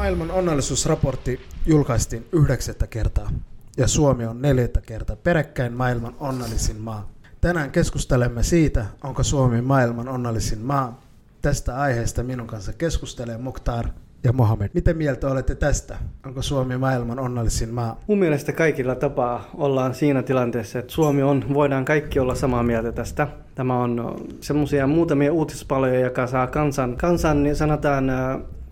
Maailman 0.00 0.30
onnellisuusraportti 0.30 1.40
julkaistiin 1.66 2.26
yhdeksättä 2.32 2.86
kertaa 2.86 3.30
ja 3.76 3.88
Suomi 3.88 4.26
on 4.26 4.42
neljättä 4.42 4.80
kertaa 4.80 5.16
peräkkäin 5.16 5.72
maailman 5.72 6.14
onnellisin 6.20 6.76
maa. 6.76 7.10
Tänään 7.40 7.70
keskustelemme 7.70 8.42
siitä, 8.42 8.86
onko 9.04 9.22
Suomi 9.22 9.62
maailman 9.62 10.08
onnellisin 10.08 10.58
maa. 10.58 11.00
Tästä 11.42 11.80
aiheesta 11.80 12.22
minun 12.22 12.46
kanssa 12.46 12.72
keskustelee 12.72 13.38
Mukhtar 13.38 13.86
ja 14.24 14.32
Mohamed. 14.32 14.70
Miten 14.74 14.96
mieltä 14.96 15.28
olette 15.28 15.54
tästä? 15.54 15.98
Onko 16.26 16.42
Suomi 16.42 16.76
maailman 16.76 17.18
onnellisin 17.18 17.74
maa? 17.74 18.00
Mun 18.06 18.18
mielestä 18.18 18.52
kaikilla 18.52 18.94
tapaa 18.94 19.50
ollaan 19.54 19.94
siinä 19.94 20.22
tilanteessa, 20.22 20.78
että 20.78 20.92
Suomi 20.92 21.22
on, 21.22 21.44
voidaan 21.54 21.84
kaikki 21.84 22.18
olla 22.18 22.34
samaa 22.34 22.62
mieltä 22.62 22.92
tästä. 22.92 23.28
Tämä 23.54 23.82
on 23.82 24.16
semmoisia 24.40 24.86
muutamia 24.86 25.32
uutispaloja, 25.32 26.00
joka 26.00 26.26
saa 26.26 26.46
kansan, 26.46 26.96
kansan 26.96 27.42
niin 27.42 27.56
sanotaan 27.56 28.10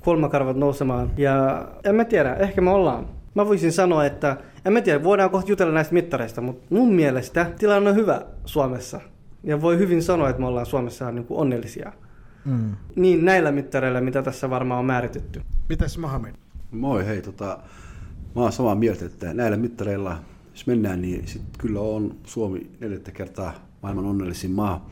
kulmakarvat 0.09 0.57
nousemaan. 0.57 1.11
Ja 1.17 1.69
en 1.85 1.95
mä 1.95 2.05
tiedä, 2.05 2.35
ehkä 2.35 2.61
me 2.61 2.71
ollaan. 2.71 3.07
Mä 3.35 3.47
voisin 3.47 3.73
sanoa, 3.73 4.05
että 4.05 4.37
en 4.65 4.73
mä 4.73 4.81
tiedä, 4.81 5.05
voidaan 5.05 5.31
kohta 5.31 5.51
jutella 5.51 5.73
näistä 5.73 5.95
mittareista, 5.95 6.41
mutta 6.41 6.67
mun 6.71 6.95
mielestä 6.95 7.51
tilanne 7.59 7.91
on 7.91 7.97
hyvä 7.97 8.23
Suomessa. 8.45 9.01
Ja 9.45 9.63
voi 9.63 9.79
hyvin 9.79 10.03
sanoa, 10.03 10.29
että 10.29 10.41
me 10.41 10.47
ollaan 10.47 10.67
Suomessa 10.67 11.13
niin 11.13 11.25
kuin 11.25 11.41
onnellisia. 11.41 11.93
Mm. 12.45 12.77
Niin 12.97 13.25
näillä 13.25 13.53
mittareilla, 13.53 14.01
mitä 14.01 14.23
tässä 14.23 14.51
varmaan 14.51 14.81
on 14.81 14.85
määritetty. 14.85 15.43
Mitäs 15.69 15.99
Mohamed? 15.99 16.35
Moi, 16.71 17.07
hei, 17.07 17.23
tota, 17.23 17.59
mä 18.35 18.43
oon 18.43 18.53
samaa 18.53 18.75
mieltä, 18.75 19.05
että 19.05 19.35
näillä 19.35 19.57
mittareilla, 19.57 20.19
jos 20.51 20.67
mennään, 20.67 21.03
niin 21.03 21.29
sit 21.29 21.43
kyllä 21.59 21.81
on 21.81 22.17
Suomi 22.25 22.71
neljättä 22.81 23.11
kertaa 23.11 23.55
maailman 23.83 24.07
onnellisin 24.07 24.51
maa. 24.51 24.91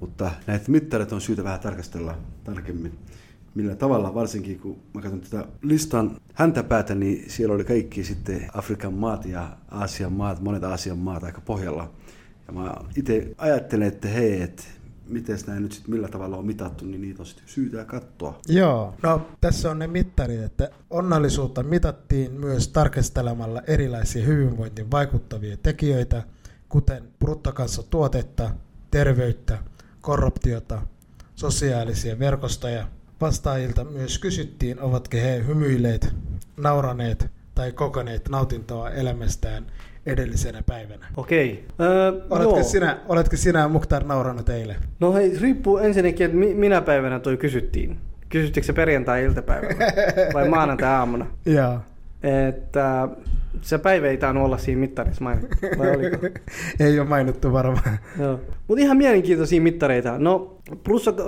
Mutta 0.00 0.30
näitä 0.46 0.70
mittareita 0.70 1.14
on 1.14 1.20
syytä 1.20 1.44
vähän 1.44 1.60
tarkastella 1.60 2.14
tarkemmin 2.44 2.98
millä 3.58 3.76
tavalla, 3.76 4.14
varsinkin 4.14 4.60
kun 4.60 4.76
mä 4.94 5.02
katson 5.02 5.20
tätä 5.20 5.44
listan 5.62 6.16
häntäpäätä, 6.34 6.94
niin 6.94 7.30
siellä 7.30 7.54
oli 7.54 7.64
kaikki 7.64 8.04
sitten 8.04 8.48
Afrikan 8.54 8.94
maat 8.94 9.24
ja 9.24 9.56
Aasian 9.70 10.12
maat, 10.12 10.40
monet 10.40 10.64
Aasian 10.64 10.98
maat 10.98 11.24
aika 11.24 11.40
pohjalla. 11.40 11.90
Ja 12.46 12.52
mä 12.52 12.74
itse 12.96 13.34
ajattelen, 13.38 13.88
että 13.88 14.08
hei, 14.08 14.42
että 14.42 14.64
miten 15.08 15.38
näin 15.46 15.62
nyt 15.62 15.72
sitten 15.72 15.94
millä 15.94 16.08
tavalla 16.08 16.36
on 16.36 16.46
mitattu, 16.46 16.84
niin 16.84 17.00
niitä 17.00 17.22
on 17.22 17.26
sitten 17.26 17.48
syytä 17.48 17.84
katsoa. 17.84 18.40
Joo, 18.48 18.94
no 19.02 19.26
tässä 19.40 19.70
on 19.70 19.78
ne 19.78 19.86
mittarit, 19.86 20.40
että 20.40 20.70
onnellisuutta 20.90 21.62
mitattiin 21.62 22.32
myös 22.32 22.68
tarkastelemalla 22.68 23.62
erilaisia 23.66 24.26
hyvinvointiin 24.26 24.90
vaikuttavia 24.90 25.56
tekijöitä, 25.56 26.22
kuten 26.68 27.04
bruttokansantuotetta, 27.18 28.50
terveyttä, 28.90 29.58
korruptiota, 30.00 30.82
sosiaalisia 31.34 32.18
verkostoja, 32.18 32.88
Vastaajilta 33.20 33.84
myös 33.84 34.18
kysyttiin, 34.18 34.80
ovatko 34.80 35.16
he 35.16 35.44
hymyilleet, 35.46 36.14
nauraneet 36.56 37.26
tai 37.54 37.72
kokoneet 37.72 38.28
nautintoa 38.28 38.90
elämästään 38.90 39.66
edellisenä 40.06 40.62
päivänä. 40.66 41.06
Okei. 41.16 41.64
Öö, 41.80 42.12
oletko, 42.30 42.62
sinä, 42.62 42.98
oletko 43.08 43.36
sinä 43.36 43.68
Mukhtar 43.68 44.04
naurannut 44.04 44.48
eilen? 44.48 44.76
No 45.00 45.12
hei, 45.12 45.38
riippuu 45.40 45.78
ensinnäkin, 45.78 46.24
että 46.26 46.38
mi- 46.38 46.54
minä 46.54 46.80
päivänä 46.80 47.20
toi 47.20 47.36
kysyttiin. 47.36 47.98
Kysyttikö 48.28 48.66
se 48.66 48.72
perjantai-iltapäivänä 48.72 49.74
vai 50.34 50.48
maanantai-aamuna? 50.58 51.26
Joo. 51.46 51.78
Että 52.48 53.08
se 53.60 53.78
päivä 53.78 54.06
ei 54.06 54.16
tainnut 54.16 54.44
olla 54.44 54.58
siinä 54.58 54.80
mittarissa 54.80 55.24
mainittu, 55.24 55.56
vai 55.78 55.96
oliko? 55.96 56.16
ei 56.80 57.00
ole 57.00 57.08
mainittu 57.08 57.52
varmaan. 57.52 57.98
Joo. 58.18 58.40
Mutta 58.68 58.82
ihan 58.82 58.96
mielenkiintoisia 58.96 59.60
mittareita. 59.60 60.18
No, 60.18 60.58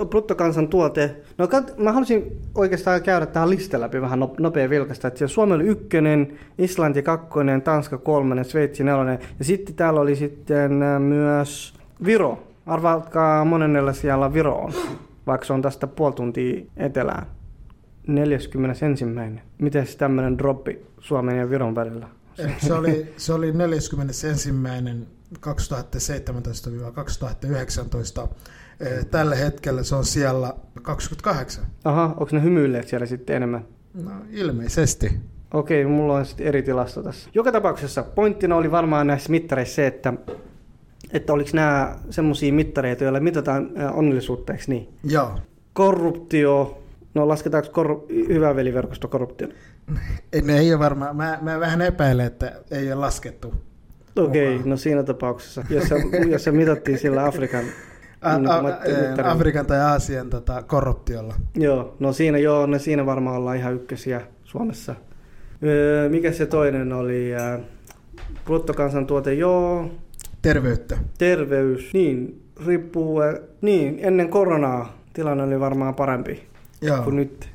bruttokansantuote. 0.09 1.15
No, 1.37 1.47
kat, 1.47 1.77
mä 1.77 1.91
halusin 1.91 2.39
oikeastaan 2.55 3.01
käydä 3.01 3.25
tähän 3.25 3.49
lista 3.49 3.81
läpi 3.81 4.01
vähän 4.01 4.19
nopea 4.39 4.69
vilkasta. 4.69 5.07
Että 5.07 5.27
Suomi 5.27 5.53
oli 5.53 5.63
ykkönen, 5.63 6.37
Islanti 6.57 7.03
kakkonen, 7.03 7.61
Tanska 7.61 7.97
kolmonen, 7.97 8.45
Sveitsi 8.45 8.83
nelonen. 8.83 9.19
Ja 9.39 9.45
sitten 9.45 9.75
täällä 9.75 9.99
oli 9.99 10.15
sitten 10.15 10.83
äh, 10.83 11.01
myös 11.01 11.73
Viro. 12.05 12.43
Arvaatkaa 12.65 13.45
monennella 13.45 13.93
siellä 13.93 14.33
Viro 14.33 14.55
on, 14.55 14.73
vaikka 15.27 15.47
se 15.47 15.53
on 15.53 15.61
tästä 15.61 15.87
puoli 15.87 16.13
tuntia 16.13 16.61
etelään. 16.77 17.25
41. 18.07 19.05
Miten 19.57 19.85
tämmöinen 19.97 20.37
droppi 20.37 20.81
Suomen 20.99 21.37
ja 21.37 21.49
Viron 21.49 21.75
välillä? 21.75 22.07
Se 22.57 22.73
oli, 22.73 23.13
se 23.17 23.33
oli 23.33 23.51
41. 23.51 24.51
2017-2019. 25.37 28.27
Tällä 29.11 29.35
hetkellä 29.35 29.83
se 29.83 29.95
on 29.95 30.05
siellä 30.05 30.53
28. 30.81 31.65
Aha, 31.83 32.05
onko 32.05 32.27
ne 32.31 32.43
hymyilleet 32.43 32.87
siellä 32.87 33.05
sitten 33.05 33.35
enemmän? 33.35 33.65
No 33.93 34.11
ilmeisesti. 34.29 35.19
Okei, 35.53 35.85
mulla 35.85 36.13
on 36.13 36.25
sitten 36.25 36.47
eri 36.47 36.63
tilasto 36.63 37.03
tässä. 37.03 37.29
Joka 37.33 37.51
tapauksessa 37.51 38.03
pointtina 38.03 38.55
oli 38.55 38.71
varmaan 38.71 39.07
näissä 39.07 39.31
mittareissa 39.31 39.75
se, 39.75 39.87
että, 39.87 40.13
että 41.11 41.33
oliko 41.33 41.49
nämä 41.53 41.95
semmoisia 42.09 42.53
mittareita, 42.53 43.03
joilla 43.03 43.19
mitataan 43.19 43.69
onnellisuutta, 43.93 44.53
eikö 44.53 44.65
niin? 44.67 44.89
Joo. 45.03 45.39
Korruptio, 45.73 46.81
No 47.13 47.27
lasketaanko 47.27 47.69
korru- 47.69 48.27
hyvä 48.29 48.55
veliverkosto 48.55 49.07
korruptio? 49.07 49.47
Ne 50.43 50.57
ei 50.57 50.73
ole 50.73 50.79
varmaan. 50.79 51.15
Mä, 51.15 51.37
mä 51.41 51.59
vähän 51.59 51.81
epäilen, 51.81 52.25
että 52.25 52.51
ei 52.71 52.93
ole 52.93 53.01
laskettu. 53.01 53.53
Okei, 54.15 54.55
okay, 54.55 54.69
no 54.69 54.77
siinä 54.77 55.03
tapauksessa, 55.03 55.63
jos 55.69 55.83
se, 55.83 55.95
jos 56.31 56.43
se 56.43 56.51
mitattiin 56.51 56.99
sillä 56.99 57.25
Afrikan 57.25 57.65
a, 58.21 58.31
a, 58.31 59.31
Afrikan 59.31 59.65
tai 59.65 59.79
Aasian 59.79 60.29
tota, 60.29 60.63
korruptiolla. 60.63 61.35
Joo, 61.55 61.95
no 61.99 62.13
siinä 62.13 62.37
joo, 62.37 62.65
ne 62.65 62.79
siinä 62.79 63.05
varmaan 63.05 63.37
ollaan 63.37 63.57
ihan 63.57 63.73
ykkösiä 63.73 64.21
Suomessa. 64.43 64.95
Öö, 65.63 66.09
mikä 66.09 66.31
se 66.31 66.45
toinen 66.45 66.93
oli? 66.93 67.31
Bruttokansantuote, 68.45 69.33
joo. 69.33 69.91
Terveyttä. 70.41 70.97
Terveys, 71.17 71.93
niin, 71.93 72.41
riippuu, 72.65 73.21
niin, 73.61 73.99
ennen 74.01 74.29
koronaa 74.29 74.97
tilanne 75.13 75.43
oli 75.43 75.59
varmaan 75.59 75.95
parempi 75.95 76.43
Joo. 76.81 77.03
kuin 77.03 77.15
nyt. 77.15 77.50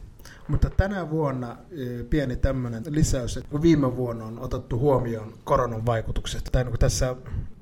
Mutta 0.49 0.71
tänä 0.71 1.11
vuonna 1.11 1.57
e, 1.71 2.05
pieni 2.11 2.37
tämmöinen 2.37 2.83
lisäys, 2.89 3.37
että 3.37 3.63
viime 3.63 3.97
vuonna 3.97 4.25
on 4.25 4.39
otettu 4.39 4.79
huomioon 4.79 5.33
koronan 5.45 5.87
vaikutukset, 5.87 6.49
tai 6.53 6.65
niin 6.65 6.79
tässä 6.79 7.17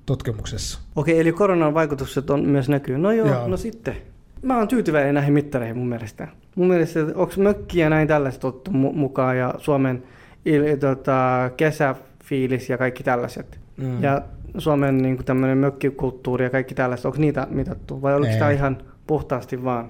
tutkimuksessa. 0.06 0.80
Okei, 0.96 1.20
eli 1.20 1.32
koronan 1.32 1.74
vaikutukset 1.74 2.30
on 2.30 2.44
myös 2.44 2.68
näkyy. 2.68 2.98
No 2.98 3.12
joo, 3.12 3.26
joo. 3.26 3.48
no 3.48 3.56
sitten. 3.56 3.96
Mä 4.42 4.58
oon 4.58 4.68
tyytyväinen 4.68 5.14
näihin 5.14 5.32
mittareihin 5.32 5.76
mun 5.76 5.88
mielestä. 5.88 6.28
Mun 6.54 6.68
mielestä, 6.68 7.00
onko 7.00 7.32
mökkiä 7.36 7.90
näin 7.90 8.08
tällaiset 8.08 8.44
otettu 8.44 8.70
mukaan 8.70 9.38
ja 9.38 9.54
Suomen 9.58 10.02
il, 10.44 10.76
tota, 10.76 11.50
kesäfiilis 11.56 12.70
ja 12.70 12.78
kaikki 12.78 13.02
tällaiset. 13.02 13.60
Mm. 13.76 14.02
Ja 14.02 14.22
Suomen 14.58 14.98
niin 14.98 15.24
tämmöinen 15.24 15.58
mökkikulttuuri 15.58 16.44
ja 16.44 16.50
kaikki 16.50 16.74
tällaiset, 16.74 17.06
onko 17.06 17.18
niitä 17.18 17.46
mitattu 17.50 18.02
vai 18.02 18.14
oliko 18.14 18.32
tämä 18.38 18.50
ihan 18.50 18.78
puhtaasti 19.06 19.64
vaan 19.64 19.88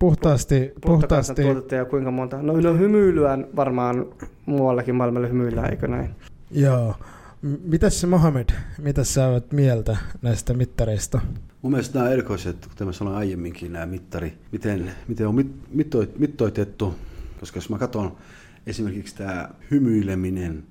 puhtaasti, 0.00 0.72
puhtaasti. 0.80 1.42
tuotetta 1.42 1.74
ja 1.74 1.84
kuinka 1.84 2.10
monta. 2.10 2.42
No, 2.42 2.60
no 2.60 2.74
hymyilyä 2.74 3.38
varmaan 3.56 4.06
muuallakin 4.46 4.94
maailmalla 4.94 5.28
hymyillään, 5.28 5.70
eikö 5.70 5.88
näin? 5.88 6.10
Joo. 6.50 6.94
Mitäs 7.64 8.00
se 8.00 8.06
Mohamed, 8.06 8.48
mitä 8.78 9.04
sä 9.04 9.26
olet 9.26 9.52
mieltä 9.52 9.96
näistä 10.22 10.54
mittareista? 10.54 11.20
Mun 11.62 11.72
mielestä 11.72 11.98
nämä 11.98 12.10
erikoiset, 12.10 12.66
kuten 12.66 12.86
mä 12.86 12.92
sanoin 12.92 13.16
aiemminkin, 13.16 13.72
nämä 13.72 13.86
mittari, 13.86 14.38
miten, 14.52 14.90
miten 15.08 15.28
on 15.28 15.34
mit, 15.34 15.52
mittoit, 15.72 16.18
mittoitettu, 16.18 16.94
koska 17.40 17.56
jos 17.56 17.70
mä 17.70 17.78
katson 17.78 18.16
esimerkiksi 18.66 19.16
tämä 19.16 19.48
hymyileminen, 19.70 20.64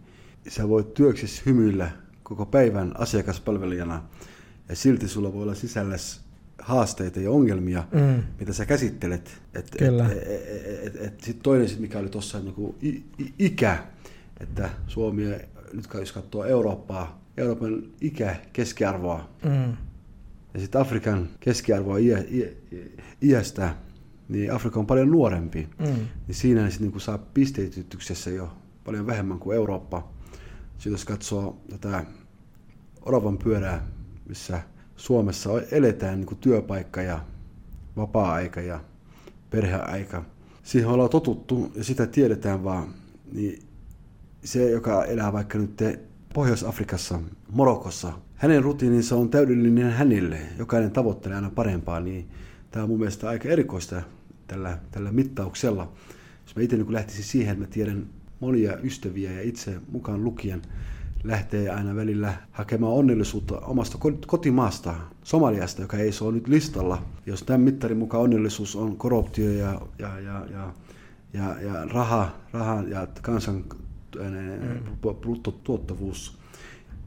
sä 0.47 0.69
voit 0.69 0.93
työksessä 0.93 1.41
hymyillä 1.45 1.91
koko 2.23 2.45
päivän 2.45 2.91
asiakaspalvelijana, 2.97 4.03
ja 4.69 4.75
silti 4.75 5.07
sulla 5.07 5.33
voi 5.33 5.43
olla 5.43 5.55
sisälläs 5.55 6.28
haasteita 6.69 7.19
ja 7.19 7.31
ongelmia, 7.31 7.83
mm. 7.91 8.23
mitä 8.39 8.53
sä 8.53 8.65
käsittelet. 8.65 9.41
Et, 9.53 9.69
Kyllä. 9.79 10.05
Et, 10.05 10.17
et, 10.17 10.85
et, 10.85 10.95
et, 10.95 11.21
sitten 11.23 11.43
toinen, 11.43 11.69
sit, 11.69 11.79
mikä 11.79 11.99
oli 11.99 12.09
tuossa 12.09 12.39
niin 12.39 13.11
ikä, 13.39 13.83
että 14.39 14.69
Suomi, 14.87 15.23
nyt 15.73 15.87
jos 15.93 16.11
katsoo 16.11 16.45
Eurooppaa, 16.45 17.21
Euroopan 17.37 17.83
ikä 18.01 18.35
keskiarvoa, 18.53 19.29
mm. 19.45 19.77
ja 20.53 20.59
sitten 20.59 20.81
Afrikan 20.81 21.29
keskiarvoa 21.39 21.97
iä, 21.97 22.23
iä, 22.31 22.47
iästä, 23.21 23.75
niin 24.29 24.53
Afrika 24.53 24.79
on 24.79 24.85
paljon 24.85 25.11
nuorempi. 25.11 25.69
Mm. 25.79 25.85
Niin 26.27 26.35
siinä 26.35 26.69
sit, 26.69 26.81
niin 26.81 26.99
saa 26.99 27.17
pisteytytyksessä 27.17 28.29
jo 28.29 28.53
paljon 28.83 29.07
vähemmän 29.07 29.39
kuin 29.39 29.55
Eurooppa. 29.55 30.07
Sitten 30.73 30.91
jos 30.91 31.05
katsoo 31.05 31.61
tätä 31.69 32.05
oravan 33.01 33.37
pyörää, 33.37 33.87
missä 34.27 34.61
Suomessa 34.99 35.49
eletään 35.71 36.19
niin 36.19 36.27
kuin 36.27 36.37
työpaikka 36.37 37.01
ja 37.01 37.19
vapaa-aika 37.97 38.61
ja 38.61 38.79
perheaika. 39.49 40.25
Siihen 40.63 40.89
ollaan 40.89 41.09
totuttu 41.09 41.71
ja 41.75 41.83
sitä 41.83 42.07
tiedetään 42.07 42.63
vaan. 42.63 42.93
Niin 43.31 43.63
se, 44.43 44.69
joka 44.69 45.05
elää 45.05 45.33
vaikka 45.33 45.57
nyt 45.57 45.81
Pohjois-Afrikassa, 46.33 47.19
Morokossa, 47.51 48.13
hänen 48.35 48.63
rutiininsa 48.63 49.15
on 49.15 49.29
täydellinen 49.29 49.91
hänelle. 49.91 50.39
Jokainen 50.57 50.91
tavoittelee 50.91 51.35
aina 51.35 51.49
parempaa, 51.49 51.99
niin 51.99 52.29
tämä 52.71 52.83
on 52.83 52.89
mun 52.89 52.99
mielestä 52.99 53.29
aika 53.29 53.49
erikoista 53.49 54.01
tällä, 54.47 54.77
tällä 54.91 55.11
mittauksella. 55.11 55.91
jos 56.45 56.55
mä 56.55 56.61
itse 56.61 56.77
niin 56.77 56.93
lähtisin 56.93 57.23
siihen, 57.23 57.51
että 57.51 57.63
mä 57.65 57.73
tiedän 57.73 58.05
monia 58.39 58.77
ystäviä 58.77 59.31
ja 59.31 59.41
itse 59.41 59.75
mukaan 59.91 60.23
lukien 60.23 60.61
lähtee 61.23 61.69
aina 61.69 61.95
välillä 61.95 62.33
hakemaan 62.51 62.93
onnellisuutta 62.93 63.59
omasta 63.59 63.97
kotimaasta, 64.27 64.95
Somaliasta, 65.23 65.81
joka 65.81 65.97
ei 65.97 66.11
se 66.11 66.23
ole 66.23 66.33
nyt 66.33 66.47
listalla. 66.47 67.01
Jos 67.25 67.43
tämän 67.43 67.61
mittarin 67.61 67.97
mukaan 67.97 68.23
onnellisuus 68.23 68.75
on 68.75 68.97
korruptio 68.97 69.51
ja, 69.51 69.81
ja, 69.99 70.19
ja, 70.19 70.45
ja, 70.51 70.73
ja, 71.33 71.61
ja 71.61 71.85
raha, 71.85 72.29
raha 72.53 72.83
ja 72.87 73.07
kansan 73.21 73.63
mm. 74.15 75.13
bruttotuottavuus, 75.21 76.38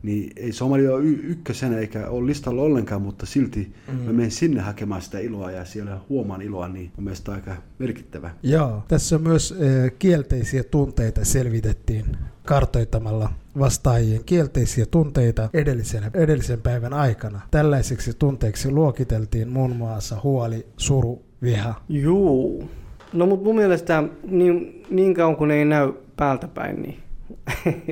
niin 0.03 0.33
ei 0.37 0.53
Somalia 0.53 0.95
ole 0.95 1.05
ykkösenä 1.05 1.79
eikä 1.79 2.09
ole 2.09 2.27
listalla 2.27 2.63
ollenkaan, 2.63 3.03
mutta 3.03 3.27
silti 3.27 3.73
mm. 3.89 3.99
mä 3.99 4.13
menen 4.13 4.31
sinne 4.31 4.61
hakemaan 4.61 5.03
sitä 5.03 5.19
iloa 5.19 5.51
ja 5.51 5.65
siellä 5.65 5.99
huomaan 6.09 6.43
iloa, 6.43 6.69
niin 6.69 6.93
mun 6.97 7.05
mielestä 7.05 7.33
aika 7.33 7.57
merkittävä. 7.79 8.31
Joo, 8.43 8.83
tässä 8.89 9.19
myös 9.19 9.53
äh, 9.53 9.93
kielteisiä 9.99 10.63
tunteita 10.65 11.25
selvitettiin 11.25 12.05
kartoittamalla 12.47 13.33
vastaajien 13.59 14.25
kielteisiä 14.25 14.87
tunteita 14.87 15.49
edellisen, 15.55 16.03
edellisen 16.15 16.61
päivän 16.61 16.93
aikana. 16.93 17.41
Tällaiseksi 17.51 18.13
tunteiksi 18.19 18.71
luokiteltiin 18.71 19.49
muun 19.49 19.77
muassa 19.77 20.17
huoli, 20.23 20.67
suru, 20.77 21.25
viha. 21.43 21.75
Juu. 21.89 22.71
No 23.13 23.27
mutta 23.27 23.45
mun 23.45 23.57
mielestä 23.57 24.05
niin, 24.31 24.85
niin 24.91 25.15
kauan 25.15 25.37
kun 25.37 25.51
ei 25.51 25.65
näy 25.65 25.93
päältä 26.17 26.49
päin, 26.49 26.83
niin 26.83 26.97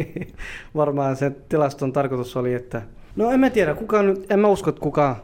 varmaan 0.74 1.16
se 1.16 1.30
tilaston 1.48 1.92
tarkoitus 1.92 2.36
oli, 2.36 2.54
että... 2.54 2.82
No 3.16 3.30
en 3.30 3.40
mä 3.40 3.50
tiedä, 3.50 3.74
kuka 3.74 4.02
nyt, 4.02 4.26
en 4.30 4.38
mä 4.38 4.48
usko, 4.48 4.70
että 4.70 4.80
kuka, 4.80 5.16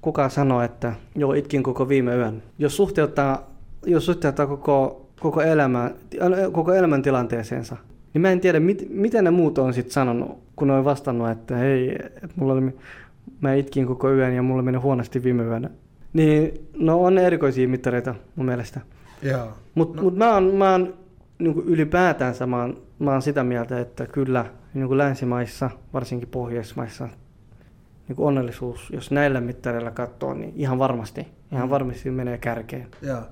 kuka 0.00 0.28
sanoo, 0.28 0.62
että 0.62 0.92
joo, 1.16 1.32
itkin 1.32 1.62
koko 1.62 1.88
viime 1.88 2.16
yön. 2.16 2.42
Jos 2.58 2.76
suhteuttaa, 2.76 3.50
jos 3.86 4.06
suhteuttaa 4.06 4.46
koko, 4.46 5.06
koko, 5.20 5.40
elämä, 5.40 5.90
koko 6.52 6.72
elämän 6.72 7.02
tilanteeseensa, 7.02 7.76
niin 8.14 8.22
mä 8.22 8.30
en 8.30 8.40
tiedä, 8.40 8.60
mit, 8.60 8.86
miten 8.90 9.24
ne 9.24 9.30
muut 9.30 9.58
on 9.58 9.74
sitten 9.74 9.92
sanonut, 9.92 10.38
kun 10.56 10.68
ne 10.68 10.74
on 10.74 10.84
vastannut, 10.84 11.30
että 11.30 11.56
hei, 11.56 11.96
että 12.04 12.28
mulla 12.36 12.52
oli, 12.52 12.62
mä 13.40 13.54
itkin 13.54 13.86
koko 13.86 14.12
yön 14.12 14.34
ja 14.34 14.42
mulla 14.42 14.62
meni 14.62 14.78
huonosti 14.78 15.22
viime 15.22 15.42
yönä. 15.42 15.70
Niin, 16.12 16.68
no 16.76 17.02
on 17.02 17.18
erikoisia 17.18 17.68
mittareita 17.68 18.14
mun 18.36 18.46
mielestä. 18.46 18.80
Mutta 19.74 19.96
no. 19.96 20.02
mut 20.02 20.16
mä 20.16 20.34
oon, 20.34 20.54
mä 20.54 20.72
oon 20.72 20.94
niin 21.38 21.54
kuin 21.54 21.66
ylipäätänsä 21.66 22.46
mä 22.46 22.60
oon, 22.60 22.82
mä 22.98 23.12
oon 23.12 23.22
sitä 23.22 23.44
mieltä, 23.44 23.80
että 23.80 24.06
kyllä 24.06 24.46
niin 24.74 24.86
kuin 24.86 24.98
länsimaissa, 24.98 25.70
varsinkin 25.92 26.28
pohjoismaissa, 26.28 27.08
niin 28.08 28.16
kuin 28.16 28.26
onnellisuus, 28.26 28.90
jos 28.90 29.10
näillä 29.10 29.40
mittareilla 29.40 29.90
katsoo, 29.90 30.34
niin 30.34 30.52
ihan 30.56 30.78
varmasti, 30.78 31.26
ihan 31.52 31.68
mm. 31.68 31.70
varmasti 31.70 32.10
menee 32.10 32.38
kärkeen. 32.38 32.88
Joo, 33.02 33.22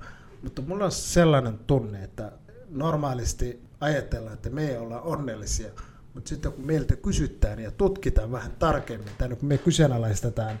mutta 0.43 0.61
mulla 0.61 0.85
on 0.85 0.91
sellainen 0.91 1.59
tunne, 1.67 2.03
että 2.03 2.31
normaalisti 2.69 3.61
ajatellaan, 3.79 4.33
että 4.33 4.49
me 4.49 4.67
ei 4.67 4.77
olla 4.77 5.01
onnellisia, 5.01 5.71
mutta 6.13 6.29
sitten 6.29 6.51
kun 6.51 6.65
meiltä 6.65 6.95
kysytään 6.95 7.59
ja 7.59 7.71
tutkitaan 7.71 8.31
vähän 8.31 8.51
tarkemmin, 8.59 9.09
tai 9.17 9.29
kun 9.29 9.49
me 9.49 9.57
kyseenalaistetaan 9.57 10.59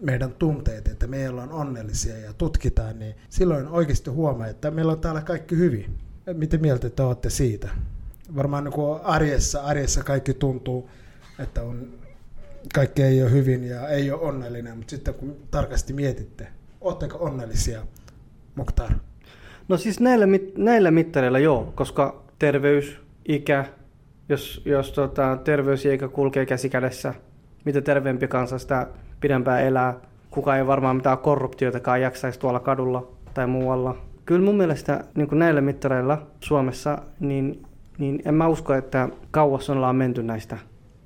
meidän 0.00 0.32
tunteet, 0.32 0.88
että 0.88 1.06
me 1.06 1.28
ollaan 1.28 1.52
onnellisia 1.52 2.18
ja 2.18 2.32
tutkitaan, 2.32 2.98
niin 2.98 3.14
silloin 3.28 3.68
oikeasti 3.68 4.10
huomaa, 4.10 4.46
että 4.46 4.70
meillä 4.70 4.92
on 4.92 5.00
täällä 5.00 5.22
kaikki 5.22 5.56
hyvin. 5.56 5.98
Miten 6.26 6.60
mieltä 6.60 6.90
te 6.90 7.02
olette 7.02 7.30
siitä? 7.30 7.68
Varmaan 8.36 8.64
niin 8.64 9.00
arjessa, 9.02 9.60
arjessa 9.60 10.04
kaikki 10.04 10.34
tuntuu, 10.34 10.90
että 11.38 11.62
on, 11.62 11.88
kaikki 12.74 13.02
ei 13.02 13.22
ole 13.22 13.30
hyvin 13.30 13.64
ja 13.64 13.88
ei 13.88 14.10
ole 14.10 14.20
onnellinen, 14.20 14.76
mutta 14.76 14.90
sitten 14.90 15.14
kun 15.14 15.36
tarkasti 15.50 15.92
mietitte, 15.92 16.46
oletteko 16.80 17.18
onnellisia, 17.18 17.82
Moktar? 18.54 18.90
No 19.68 19.76
siis 19.76 20.00
näillä, 20.00 20.26
näillä 20.56 20.90
mittareilla 20.90 21.38
joo, 21.38 21.72
koska 21.74 22.24
terveys, 22.38 23.00
ikä, 23.28 23.64
jos, 24.28 24.62
jos 24.64 24.92
tota, 24.92 25.38
terveys 25.44 25.84
ja 25.84 25.94
ikä 25.94 26.08
kulkee 26.08 26.46
käsi 26.46 26.68
kädessä, 26.70 27.14
mitä 27.64 27.80
terveempi 27.80 28.28
kansa 28.28 28.58
sitä 28.58 28.86
pidempään 29.20 29.62
elää. 29.62 30.00
Kuka 30.30 30.56
ei 30.56 30.66
varmaan 30.66 30.96
mitään 30.96 31.18
korruptioitakaan 31.18 32.00
jaksaisi 32.00 32.38
tuolla 32.40 32.60
kadulla 32.60 33.12
tai 33.34 33.46
muualla. 33.46 34.11
Kyllä 34.26 34.44
mun 34.44 34.56
mielestä 34.56 35.04
niin 35.14 35.28
kuin 35.28 35.38
näillä 35.38 35.60
mittareilla 35.60 36.26
Suomessa, 36.40 36.98
niin, 37.20 37.62
niin 37.98 38.22
en 38.24 38.34
mä 38.34 38.48
usko, 38.48 38.74
että 38.74 39.08
kauas 39.30 39.70
ollaan 39.70 39.96
menty 39.96 40.22
näistä 40.22 40.58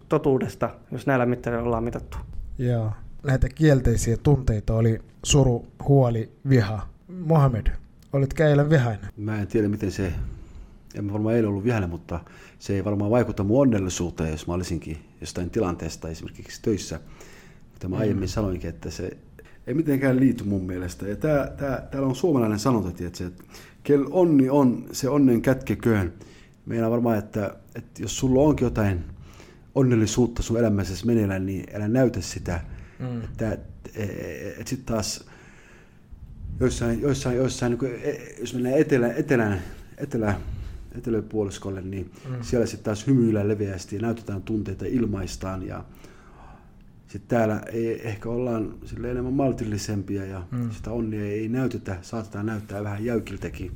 totuudesta, 0.08 0.70
jos 0.92 1.06
näillä 1.06 1.26
mittareilla 1.26 1.66
ollaan 1.66 1.84
mitattu. 1.84 2.18
Joo. 2.58 2.92
Näitä 3.22 3.48
kielteisiä 3.48 4.16
tunteita 4.22 4.74
oli 4.74 4.98
suru, 5.22 5.66
huoli, 5.88 6.30
viha. 6.48 6.86
Mohamed, 7.26 7.66
olit 8.12 8.40
eilen 8.40 8.70
vihainen? 8.70 9.10
Mä 9.16 9.40
en 9.40 9.46
tiedä, 9.46 9.68
miten 9.68 9.92
se, 9.92 10.12
en 10.94 11.04
mä 11.04 11.12
varmaan 11.12 11.34
eilen 11.34 11.48
ollut 11.48 11.64
vihainen, 11.64 11.90
mutta 11.90 12.20
se 12.58 12.74
ei 12.74 12.84
varmaan 12.84 13.10
vaikuta 13.10 13.44
mun 13.44 13.60
onnellisuuteen, 13.60 14.30
jos 14.30 14.46
mä 14.46 14.54
olisinkin 14.54 14.98
jostain 15.20 15.50
tilanteesta 15.50 16.08
esimerkiksi 16.08 16.62
töissä. 16.62 17.00
Kuten 17.72 17.90
mä 17.90 17.96
mm. 17.96 18.00
aiemmin 18.02 18.28
sanoinkin, 18.28 18.70
että 18.70 18.90
se 18.90 19.16
ei 19.66 19.74
mitenkään 19.74 20.20
liity 20.20 20.44
mun 20.44 20.64
mielestä. 20.64 21.08
Ja 21.08 21.16
tää, 21.16 21.46
tää, 21.56 21.88
täällä 21.90 22.08
on 22.08 22.16
suomalainen 22.16 22.58
sanonta, 22.58 22.88
että 22.88 23.24
kel 23.82 24.06
onni 24.10 24.50
on, 24.50 24.86
se 24.92 25.08
onnen 25.08 25.42
kätkeköön. 25.42 26.12
Meidän 26.66 26.90
varmaan, 26.90 27.18
että, 27.18 27.56
että 27.74 28.02
jos 28.02 28.18
sulla 28.18 28.42
onkin 28.42 28.64
jotain 28.64 29.04
onnellisuutta 29.74 30.42
sun 30.42 30.58
elämässä 30.58 31.06
meneillään, 31.06 31.46
niin 31.46 31.64
älä 31.74 31.88
näytä 31.88 32.20
sitä. 32.20 32.60
Mm. 32.98 33.24
Että, 33.24 33.52
että, 33.52 33.68
että 34.58 34.70
sitten 34.70 34.86
taas 34.86 35.24
joissain, 36.60 37.00
joissain, 37.00 37.36
joissain 37.36 37.70
niin 37.70 37.78
kuin, 37.78 37.92
e, 38.02 38.34
jos 38.40 38.54
mennään 38.54 38.78
etelä, 38.78 39.12
etelään, 39.12 39.62
etelä, 39.98 40.40
eteläpuoliskolle, 40.98 41.80
niin 41.80 42.10
mm. 42.28 42.36
siellä 42.42 42.66
sitten 42.66 42.84
taas 42.84 43.06
hymyillä 43.06 43.48
leveästi 43.48 43.96
ja 43.96 44.02
näytetään 44.02 44.42
tunteita, 44.42 44.84
ilmaistaan 44.88 45.66
ja 45.66 45.84
sitten 47.08 47.38
täällä 47.38 47.62
ei, 47.72 48.08
ehkä 48.08 48.28
ollaan 48.28 48.74
sille 48.84 49.10
enemmän 49.10 49.32
maltillisempia 49.32 50.24
ja 50.24 50.46
mm. 50.50 50.70
sitä 50.70 50.90
onnia 50.90 51.24
ei 51.24 51.48
näytetä, 51.48 51.98
saatetaan 52.02 52.46
näyttää 52.46 52.84
vähän 52.84 53.04
jäykiltäkin, 53.04 53.72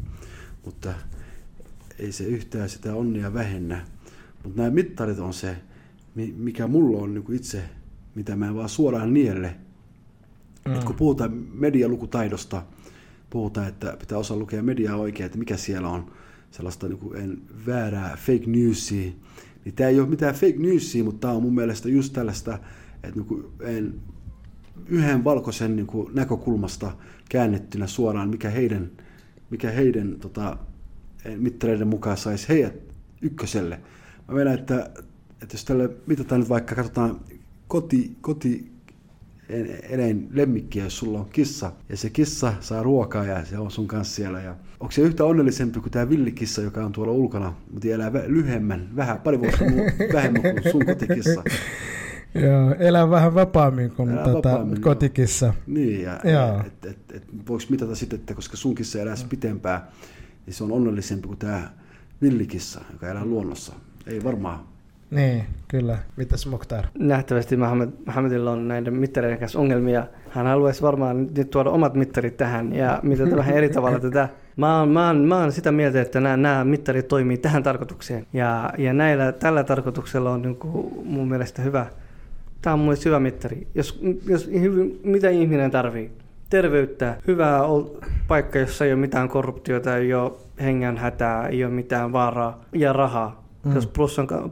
mutta 0.65 0.95
ei 1.99 2.13
se 2.13 2.25
yhtään 2.25 2.69
sitä 2.69 2.95
onnia 2.95 3.35
vähennä. 3.35 3.85
Mutta 4.43 4.63
nämä 4.63 4.71
mittarit 4.71 5.19
on 5.19 5.35
se, 5.35 5.57
mikä 6.37 6.67
mulla 6.67 7.03
on 7.03 7.15
niin 7.15 7.33
itse, 7.33 7.63
mitä 8.15 8.37
mä 8.37 8.47
en 8.47 8.55
vaan 8.55 8.69
suoraan 8.69 9.15
nielle. 9.15 9.57
Mm. 10.69 10.75
Et 10.75 10.85
kun 10.85 10.97
puhutaan 10.97 11.33
medialukutaidosta, 11.53 12.63
puhutaan, 13.31 13.69
että 13.69 13.97
pitää 13.99 14.19
osaa 14.19 14.37
lukea 14.37 14.63
mediaa 14.63 14.97
oikein, 14.97 15.27
että 15.27 15.39
mikä 15.39 15.57
siellä 15.57 15.89
on 15.89 16.13
sellaista 16.51 16.89
niin 16.89 16.99
kuin 16.99 17.21
en, 17.21 17.43
väärää 17.67 18.17
fake 18.17 18.47
newsia, 18.47 19.11
niin 19.65 19.75
tämä 19.75 19.89
ei 19.89 20.01
ole 20.01 20.09
mitään 20.09 20.35
fake 20.35 20.59
newsia, 20.59 21.05
mutta 21.05 21.21
tämä 21.21 21.33
on 21.33 21.43
mun 21.43 21.55
mielestä 21.55 21.89
just 21.89 22.13
tällaista 22.13 22.59
että 23.03 23.17
niin 23.17 23.25
kuin 23.25 23.45
en, 23.61 23.95
yhden 24.87 25.25
valkoisen 25.25 25.77
niin 25.77 25.87
kuin 25.87 26.15
näkökulmasta 26.15 26.93
käännettynä 27.29 27.87
suoraan, 27.87 28.29
mikä 28.29 28.51
heidän, 28.51 28.91
mikä 29.51 29.71
heidän 29.71 30.17
tota, 30.21 30.57
mittareiden 31.37 31.89
mukaan 31.89 32.17
saisi 32.17 32.49
heidät 32.49 32.75
ykköselle. 33.23 33.81
Mä 34.29 34.35
menen, 34.35 34.55
että, 34.55 34.91
että 35.43 35.55
jos 35.55 35.65
tälle 35.65 35.91
mitataan 36.07 36.41
nyt 36.41 36.49
vaikka, 36.49 36.75
katsotaan 36.75 37.21
koti, 37.69 38.17
koti 38.21 38.71
eläin 39.89 40.29
lemmikkiä, 40.33 40.85
jos 40.85 40.99
sulla 40.99 41.21
on 41.21 41.29
kissa, 41.29 41.73
ja 41.89 41.97
se 41.97 42.11
kissa 42.11 42.55
saa 42.61 42.83
ruokaa 42.83 43.25
ja 43.25 43.45
se 43.45 43.59
on 43.59 43.71
sun 43.71 43.89
kanssa 43.89 44.15
siellä. 44.15 44.41
Ja 44.41 44.57
onko 44.81 44.93
se 44.93 45.03
yhtä 45.03 45.25
onnellisempi 45.25 45.81
kuin 45.81 45.93
tämä 45.93 46.09
villikissa, 46.09 46.63
joka 46.63 46.85
on 46.85 46.93
tuolla 46.93 47.13
ulkona, 47.13 47.55
mutta 47.71 47.89
elää 47.89 48.13
lyhyemmän, 48.27 48.89
vähän, 48.97 49.21
pari 49.21 49.41
vuotta 49.41 49.65
vähemmän 50.13 50.43
kuin 50.43 50.73
sun 50.73 50.87
kotikissa? 50.87 51.43
Joo, 52.35 52.75
elää 52.79 53.11
vähän 53.11 53.35
vapaammin 53.35 53.91
kuin 53.91 54.11
elää 54.11 54.25
tota, 54.25 54.49
vapaammin, 54.49 54.81
kotikissa. 54.81 55.47
Joo. 55.47 55.55
Niin, 55.67 56.03
ja 56.03 56.21
joo. 56.25 56.61
Et, 56.67 56.85
et, 56.85 56.99
et, 57.15 57.25
voiko 57.49 57.65
mitata 57.69 57.95
sitten, 57.95 58.19
että 58.19 58.35
koska 58.35 58.57
sun 58.57 58.75
kissa 58.75 59.01
elää 59.01 59.15
mm. 59.15 59.29
pitempään, 59.29 59.81
niin 60.47 60.55
se 60.55 60.65
on 60.65 60.73
onnellisempi 60.73 61.27
kuin 61.27 61.39
tämä 61.39 61.71
villikissa, 62.23 62.81
joka 62.93 63.09
elää 63.09 63.25
luonnossa. 63.25 63.73
Ei 64.07 64.25
varmaan. 64.25 64.61
Niin, 65.11 65.45
kyllä. 65.69 65.99
Mitäs 66.17 66.47
Mokhtar? 66.47 66.85
Nähtävästi 66.99 67.57
Mohamed, 67.57 67.89
Mohamedilla 68.07 68.51
on 68.51 68.69
näiden 68.69 68.95
mittareiden 68.95 69.39
kanssa 69.39 69.59
ongelmia. 69.59 70.07
Hän 70.31 70.47
haluaisi 70.47 70.83
varmaan 70.83 71.27
nyt 71.37 71.51
tuoda 71.51 71.71
omat 71.71 71.95
mittarit 71.95 72.37
tähän 72.37 72.73
ja 72.73 73.01
mitata 73.03 73.37
vähän 73.37 73.57
eri 73.57 73.69
tavalla 73.69 74.01
tätä. 74.01 74.29
Mä 74.57 74.79
oon, 74.79 74.89
mä, 74.89 75.07
oon, 75.07 75.17
mä 75.17 75.39
oon 75.39 75.53
sitä 75.53 75.73
mieltä, 75.73 76.01
että 76.01 76.21
nämä, 76.21 76.37
nämä 76.37 76.65
mittarit 76.65 77.09
toimii 77.09 77.39
tähän 77.39 77.63
tarkoitukseen. 77.63 78.27
Ja, 78.33 78.73
ja 78.79 78.93
näillä, 78.93 79.33
tällä 79.33 79.65
tarkoituksella 79.65 80.31
on 80.31 80.43
niin 80.43 80.57
kuin 80.57 80.93
mun 81.05 81.29
mielestä 81.29 81.63
hyvä, 81.63 81.87
Tämä 82.63 82.75
on 82.75 82.81
mun 82.81 82.97
hyvä 83.05 83.21
mittari. 83.21 83.67
Jos, 83.75 84.01
jos 84.27 84.51
mitä 85.03 85.31
ihminen 85.31 85.71
tarvii? 85.71 86.11
Terveyttä, 86.51 87.17
hyvää 87.27 87.61
paikka, 88.29 88.59
jossa 88.59 88.85
ei 88.85 88.93
ole 88.93 89.01
mitään 89.01 89.29
korruptiota, 89.29 89.97
ei 89.97 90.15
ole 90.15 90.33
hengen 90.61 90.97
hätää, 90.97 91.49
ei 91.49 91.65
ole 91.65 91.73
mitään 91.73 92.13
vaaraa 92.13 92.65
ja 92.73 92.93
rahaa. 92.93 93.45
Mm. 93.65 93.75
Jos 93.75 93.91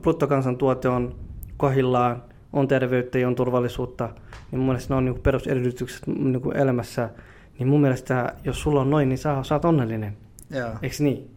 bruttokansantuote 0.03 0.89
on 0.89 1.15
kohillaan, 1.57 2.23
on 2.53 2.69
terveyttä 2.69 3.19
ja 3.19 3.29
on 3.29 3.35
turvallisuutta, 3.35 4.09
niin 4.51 4.59
mun 4.59 4.67
mielestä 4.67 4.95
ne 4.95 4.99
on 4.99 5.05
niin 5.05 5.21
perusedellytykset 5.21 6.07
niin 6.07 6.57
elämässä. 6.57 7.11
Niin 7.59 7.69
mun 7.69 7.81
mielestä, 7.81 8.35
jos 8.45 8.63
sulla 8.63 8.81
on 8.81 8.91
noin, 8.91 9.09
niin 9.09 9.19
sä, 9.19 9.43
sä 9.43 9.55
oot 9.55 9.65
onnellinen. 9.65 10.17
Yeah. 10.55 10.79
Eikö 10.83 10.97
niin? 10.99 11.31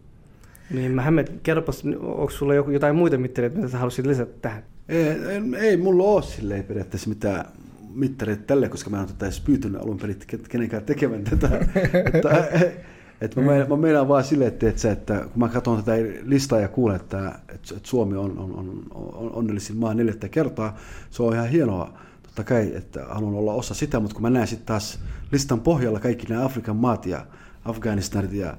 Niin 0.70 0.92
mä 0.92 1.02
hämmet, 1.02 1.32
kerropas, 1.42 1.84
onko 2.00 2.30
sulla 2.30 2.54
joku, 2.54 2.70
jotain 2.70 2.96
muita 2.96 3.18
mittareita, 3.18 3.56
mitä 3.56 3.68
sä 3.68 3.78
haluaisit 3.78 4.06
lisätä 4.06 4.32
tähän? 4.42 4.62
Ei, 4.88 5.04
ei, 5.04 5.42
ei 5.56 5.76
mulla 5.76 6.04
ole 6.04 6.22
silleen 6.22 6.64
periaatteessa 6.64 7.08
mitään 7.08 7.44
mittareita 7.94 8.42
tälle, 8.46 8.68
koska 8.68 8.90
mä 8.90 8.96
en 8.96 9.02
ole 9.02 9.08
tätä 9.08 9.26
edes 9.26 9.40
pyytänyt 9.40 9.82
alun 9.82 9.98
perin 9.98 10.18
kenenkään 10.48 10.84
tekemään 10.84 11.24
tätä. 11.24 11.48
että, 12.14 12.48
että 13.20 13.40
mä, 13.40 13.46
meinaan, 13.46 13.68
mä 13.68 13.76
meinaan 13.76 14.08
vaan 14.08 14.24
silleen, 14.24 14.48
että, 14.48 14.68
että, 14.68 14.92
että 14.92 15.20
kun 15.20 15.40
mä 15.40 15.48
katson 15.48 15.84
tätä 15.84 15.92
listaa 16.22 16.60
ja 16.60 16.68
kuulen, 16.68 16.96
että, 16.96 17.38
että 17.48 17.74
Suomi 17.82 18.16
on, 18.16 18.38
on, 18.38 18.54
on, 18.54 18.82
on 18.94 19.32
onnellisin 19.32 19.76
maa 19.76 19.94
neljättä 19.94 20.28
kertaa, 20.28 20.76
se 21.10 21.22
on 21.22 21.34
ihan 21.34 21.48
hienoa 21.48 21.98
totta 22.22 22.44
kai, 22.44 22.72
että 22.74 23.04
haluan 23.08 23.34
olla 23.34 23.52
osa 23.52 23.74
sitä, 23.74 24.00
mutta 24.00 24.14
kun 24.14 24.22
mä 24.22 24.30
näen 24.30 24.46
sitten 24.46 24.66
taas 24.66 25.00
listan 25.32 25.60
pohjalla 25.60 26.00
kaikki 26.00 26.26
nämä 26.26 26.44
Afrikan 26.44 26.76
maat 26.76 27.06
ja 27.06 27.26
Afganistanit 27.64 28.32
ja 28.32 28.56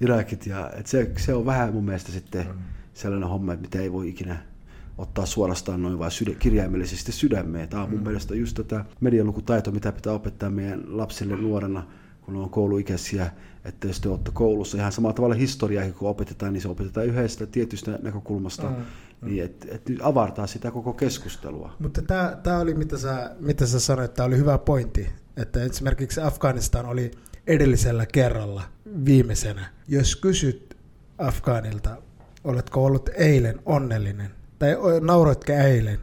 Irakit, 0.00 0.46
ja, 0.46 0.70
että 0.70 0.90
se, 0.90 1.12
se 1.16 1.34
on 1.34 1.46
vähän 1.46 1.72
mun 1.72 1.84
mielestä 1.84 2.12
sitten 2.12 2.46
sellainen 2.94 3.28
homma, 3.28 3.52
että 3.52 3.62
mitä 3.62 3.80
ei 3.80 3.92
voi 3.92 4.08
ikinä 4.08 4.51
ottaa 4.98 5.26
suorastaan 5.26 5.82
noin 5.82 5.98
vain 5.98 6.10
sydä, 6.10 6.34
kirjaimellisesti 6.38 7.12
sydämeen. 7.12 7.68
Tämä 7.68 7.82
on 7.82 7.90
mun 7.90 7.98
mm. 7.98 8.04
mielestä 8.04 8.34
just 8.34 8.56
tätä 8.56 8.84
medialukutaito, 9.00 9.70
mitä 9.70 9.92
pitää 9.92 10.12
opettaa 10.12 10.50
meidän 10.50 10.82
lapsille 10.86 11.36
nuorena, 11.36 11.86
kun 12.22 12.36
on 12.36 12.50
kouluikäisiä, 12.50 13.30
että 13.64 13.86
jos 13.86 14.00
te 14.00 14.08
olette 14.08 14.30
koulussa 14.34 14.78
ihan 14.78 14.92
samalla 14.92 15.14
tavalla 15.14 15.34
historiaa, 15.34 15.90
kun 15.90 16.08
opetetaan, 16.08 16.52
niin 16.52 16.60
se 16.60 16.68
opetetaan 16.68 17.06
yhdestä 17.06 17.46
tietystä 17.46 17.98
näkökulmasta, 18.02 18.70
mm. 18.70 18.76
niin 19.22 19.44
että 19.44 19.66
et 19.70 19.88
nyt 19.88 19.98
avartaa 20.02 20.46
sitä 20.46 20.70
koko 20.70 20.92
keskustelua. 20.92 21.76
Mutta 21.78 22.02
tämä 22.42 22.58
oli, 22.58 22.74
mitä 22.74 22.98
sä, 22.98 23.36
mitä 23.40 23.66
sä 23.66 23.80
sanoit, 23.80 24.14
tämä 24.14 24.26
oli 24.26 24.36
hyvä 24.36 24.58
pointti, 24.58 25.08
että 25.36 25.62
esimerkiksi 25.62 26.20
Afganistan 26.20 26.86
oli 26.86 27.10
edellisellä 27.46 28.06
kerralla 28.06 28.62
viimeisenä. 29.04 29.66
Jos 29.88 30.16
kysyt 30.16 30.76
Afgaanilta, 31.18 31.96
oletko 32.44 32.84
ollut 32.84 33.10
eilen 33.14 33.60
onnellinen, 33.66 34.30
tai 34.62 34.76
nauroitko 35.00 35.52
eilen, 35.52 35.98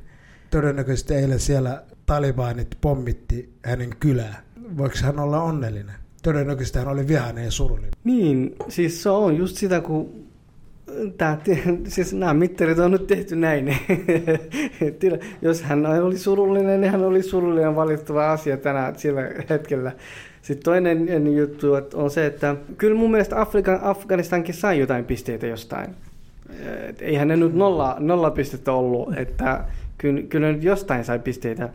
todennäköisesti 0.52 1.14
eilen 1.14 1.40
siellä 1.40 1.84
talibanit 2.06 2.68
pommitti 2.82 3.50
hänen 3.66 3.90
kylää. 4.00 4.44
Voiko 4.78 4.96
hän 5.04 5.20
olla 5.20 5.42
onnellinen? 5.42 5.96
Todennäköisesti 6.24 6.80
hän 6.80 6.88
oli 6.88 7.08
vihainen 7.08 7.46
ja 7.46 7.52
surullinen. 7.52 7.92
Niin, 8.04 8.56
siis 8.70 9.04
se 9.04 9.10
on 9.10 9.38
just 9.38 9.58
sitä, 9.58 9.82
kun 9.82 10.30
Tää, 11.18 11.38
siis 11.88 12.14
nämä 12.14 12.34
mittarit 12.34 12.80
on 12.80 12.92
nyt 12.92 13.08
tehty 13.08 13.36
näin. 13.36 13.68
Jos 15.42 15.62
hän 15.62 15.86
oli 15.86 16.18
surullinen, 16.18 16.82
niin 16.82 16.92
hän 16.92 17.04
oli 17.04 17.24
surullinen 17.24 17.76
valittava 17.76 18.32
asia 18.32 18.58
tänä 18.58 18.94
sillä 18.98 19.22
hetkellä. 19.50 19.92
Sitten 20.42 20.64
toinen 20.64 21.36
juttu 21.36 21.68
on 21.94 22.12
se, 22.12 22.26
että 22.26 22.56
kyllä 22.78 22.96
mun 22.96 23.12
mielestä 23.12 23.42
Afrikan, 23.42 23.80
Afganistankin 23.84 24.56
sai 24.56 24.80
jotain 24.80 25.06
pisteitä 25.06 25.48
jostain. 25.48 25.96
Et 26.90 27.02
eihän 27.02 27.28
ne 27.28 27.38
nyt 27.38 27.54
nolla, 27.54 27.96
nolla 28.00 28.32
pistettä 28.32 28.74
ollut, 28.74 29.18
että 29.18 29.64
kyllä, 29.98 30.22
kyllä 30.22 30.52
nyt 30.52 30.64
jostain 30.64 31.06
sai 31.06 31.20
pisteitä. 31.20 31.70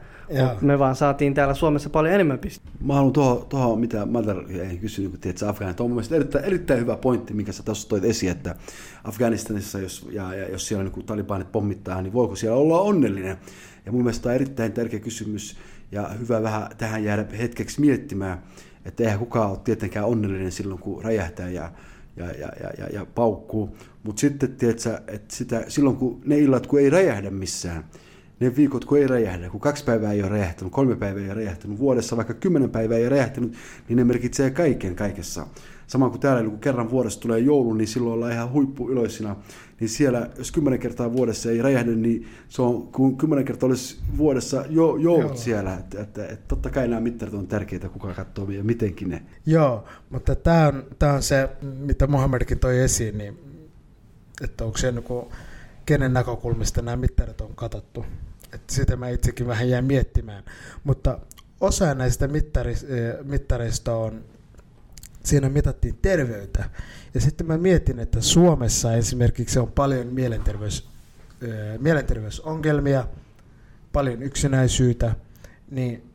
Me 0.60 0.78
vaan 0.78 0.96
saatiin 0.96 1.34
täällä 1.34 1.54
Suomessa 1.54 1.90
paljon 1.90 2.14
enemmän 2.14 2.38
pisteitä. 2.38 2.78
Mä 2.80 2.94
haluan 2.94 3.12
tuohon, 3.12 3.46
tuohon 3.48 3.80
mitä 3.80 4.06
Madar 4.06 4.44
ei 4.70 4.76
kysynyt, 4.76 5.10
kun 5.10 5.20
tiedät, 5.20 5.42
Afganistan 5.42 5.84
on 5.84 5.90
mun 5.90 5.96
mielestä 5.96 6.16
erittäin, 6.16 6.44
erittäin 6.44 6.80
hyvä 6.80 6.96
pointti, 6.96 7.34
minkä 7.34 7.52
sä 7.52 7.62
tuossa 7.62 7.88
toit 7.88 8.04
esiin, 8.04 8.32
että 8.32 8.54
Afganistanissa, 9.04 9.78
jos, 9.78 10.08
ja, 10.10 10.34
ja 10.34 10.48
jos 10.48 10.68
siellä 10.68 10.84
niin 10.84 11.06
talibanit 11.06 11.52
pommittaa, 11.52 12.02
niin 12.02 12.12
voiko 12.12 12.36
siellä 12.36 12.56
olla 12.56 12.80
onnellinen? 12.80 13.36
Ja 13.86 13.92
mun 13.92 14.02
mielestä 14.02 14.28
on 14.28 14.34
erittäin 14.34 14.72
tärkeä 14.72 15.00
kysymys, 15.00 15.56
ja 15.92 16.08
hyvä 16.08 16.42
vähän 16.42 16.68
tähän 16.78 17.04
jäädä 17.04 17.26
hetkeksi 17.38 17.80
miettimään, 17.80 18.38
että 18.84 19.02
eihän 19.02 19.18
kukaan 19.18 19.50
ole 19.50 19.58
tietenkään 19.64 20.06
onnellinen 20.06 20.52
silloin, 20.52 20.80
kun 20.80 21.04
räjähtää 21.04 21.48
ja, 21.48 21.72
ja, 22.16 22.26
ja, 22.26 22.48
ja, 22.62 22.70
ja, 22.78 22.88
ja 22.92 23.06
paukkuu. 23.14 23.76
Mutta 24.02 24.20
sitten, 24.20 24.56
tiedätkö, 24.56 25.00
että 25.08 25.36
sitä, 25.36 25.64
silloin 25.68 25.96
kun 25.96 26.20
ne 26.24 26.38
illat, 26.38 26.66
kun 26.66 26.80
ei 26.80 26.90
räjähdä 26.90 27.30
missään, 27.30 27.84
ne 28.40 28.56
viikot, 28.56 28.84
kun 28.84 28.98
ei 28.98 29.06
räjähdä, 29.06 29.50
kun 29.50 29.60
kaksi 29.60 29.84
päivää 29.84 30.12
ei 30.12 30.22
ole 30.22 30.28
räjähtänyt, 30.28 30.72
kolme 30.72 30.96
päivää 30.96 31.22
ei 31.22 31.28
ole 31.28 31.34
räjähtänyt, 31.34 31.78
vuodessa 31.78 32.16
vaikka 32.16 32.34
kymmenen 32.34 32.70
päivää 32.70 32.98
ei 32.98 33.02
ole 33.04 33.08
räjähtänyt, 33.08 33.54
niin 33.88 33.96
ne 33.96 34.04
merkitsee 34.04 34.50
kaiken 34.50 34.96
kaikessa. 34.96 35.46
Sama 35.86 36.10
kuin 36.10 36.20
täällä, 36.20 36.50
kun 36.50 36.60
kerran 36.60 36.90
vuodessa 36.90 37.20
tulee 37.20 37.38
joulu, 37.38 37.74
niin 37.74 37.88
silloin 37.88 38.14
ollaan 38.14 38.32
ihan 38.32 38.52
huippuiloisina. 38.52 39.36
Niin 39.84 39.90
siellä, 39.90 40.30
jos 40.38 40.52
kymmenen 40.52 40.80
kertaa 40.80 41.12
vuodessa 41.12 41.50
ei 41.50 41.62
räjähdä, 41.62 41.90
niin 41.90 42.28
se 42.48 42.62
on, 42.62 42.88
kun 42.88 43.16
kymmenen 43.16 43.44
kertaa 43.44 43.66
olisi 43.66 43.98
vuodessa 44.16 44.64
jo, 44.68 44.96
joulut 44.96 45.30
Joo. 45.30 45.36
siellä. 45.36 45.74
Että, 45.74 46.02
että, 46.02 46.26
että, 46.26 46.44
totta 46.48 46.70
kai 46.70 46.88
nämä 46.88 47.00
mittarit 47.00 47.34
on 47.34 47.46
tärkeitä, 47.46 47.88
kuka 47.88 48.14
katsoo 48.14 48.50
ja 48.50 48.64
mitenkin 48.64 49.08
ne. 49.08 49.22
Joo, 49.46 49.84
mutta 50.10 50.34
tämä 50.34 50.68
on, 50.68 50.84
tämä 50.98 51.12
on 51.12 51.22
se, 51.22 51.48
mitä 51.62 52.06
Mohamedkin 52.06 52.58
toi 52.58 52.78
esiin, 52.78 53.18
niin, 53.18 53.38
että 54.44 54.64
onko 54.64 54.78
se 54.78 54.92
niin 54.92 55.04
kuin, 55.04 55.26
kenen 55.86 56.12
näkökulmista 56.12 56.82
nämä 56.82 56.96
mittarit 56.96 57.40
on 57.40 57.54
katsottu. 57.54 58.06
Että 58.52 58.74
sitä 58.74 58.96
mä 58.96 59.08
itsekin 59.08 59.46
vähän 59.46 59.68
jäin 59.68 59.84
miettimään. 59.84 60.44
Mutta 60.84 61.18
osa 61.60 61.94
näistä 61.94 62.28
mittareista 63.24 63.96
on 63.96 64.24
siinä 65.24 65.48
mitattiin 65.48 65.98
terveyttä. 66.02 66.70
Ja 67.14 67.20
sitten 67.20 67.46
mä 67.46 67.58
mietin, 67.58 67.98
että 67.98 68.20
Suomessa 68.20 68.94
esimerkiksi 68.94 69.58
on 69.58 69.72
paljon 69.72 70.06
mielenterveys, 70.06 70.88
mielenterveysongelmia, 71.78 73.08
paljon 73.92 74.22
yksinäisyyttä, 74.22 75.14
niin 75.70 76.10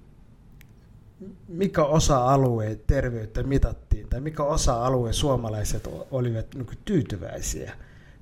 mikä 1.47 1.83
osa-alueen 1.83 2.81
terveyttä 2.87 3.43
mitattiin, 3.43 4.07
tai 4.09 4.21
mikä 4.21 4.43
osa-alueen 4.43 5.13
suomalaiset 5.13 5.87
olivat 6.11 6.55
niin 6.55 6.67
tyytyväisiä. 6.85 7.73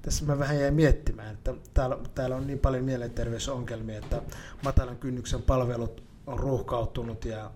Tässä 0.02 0.26
mä 0.26 0.40
vähän 0.40 0.60
jäin 0.60 0.74
miettimään, 0.74 1.34
että 1.34 1.54
täällä, 1.74 1.98
täällä 2.16 2.36
on 2.36 2.48
niin 2.48 2.60
paljon 2.60 2.84
mielenterveysongelmia, 2.84 3.98
että 3.98 4.22
matalan 4.64 4.98
kynnyksen 4.98 5.42
palvelut 5.42 6.04
on 6.28 6.40
ruuhkautunut 6.40 7.26
ja 7.26 7.52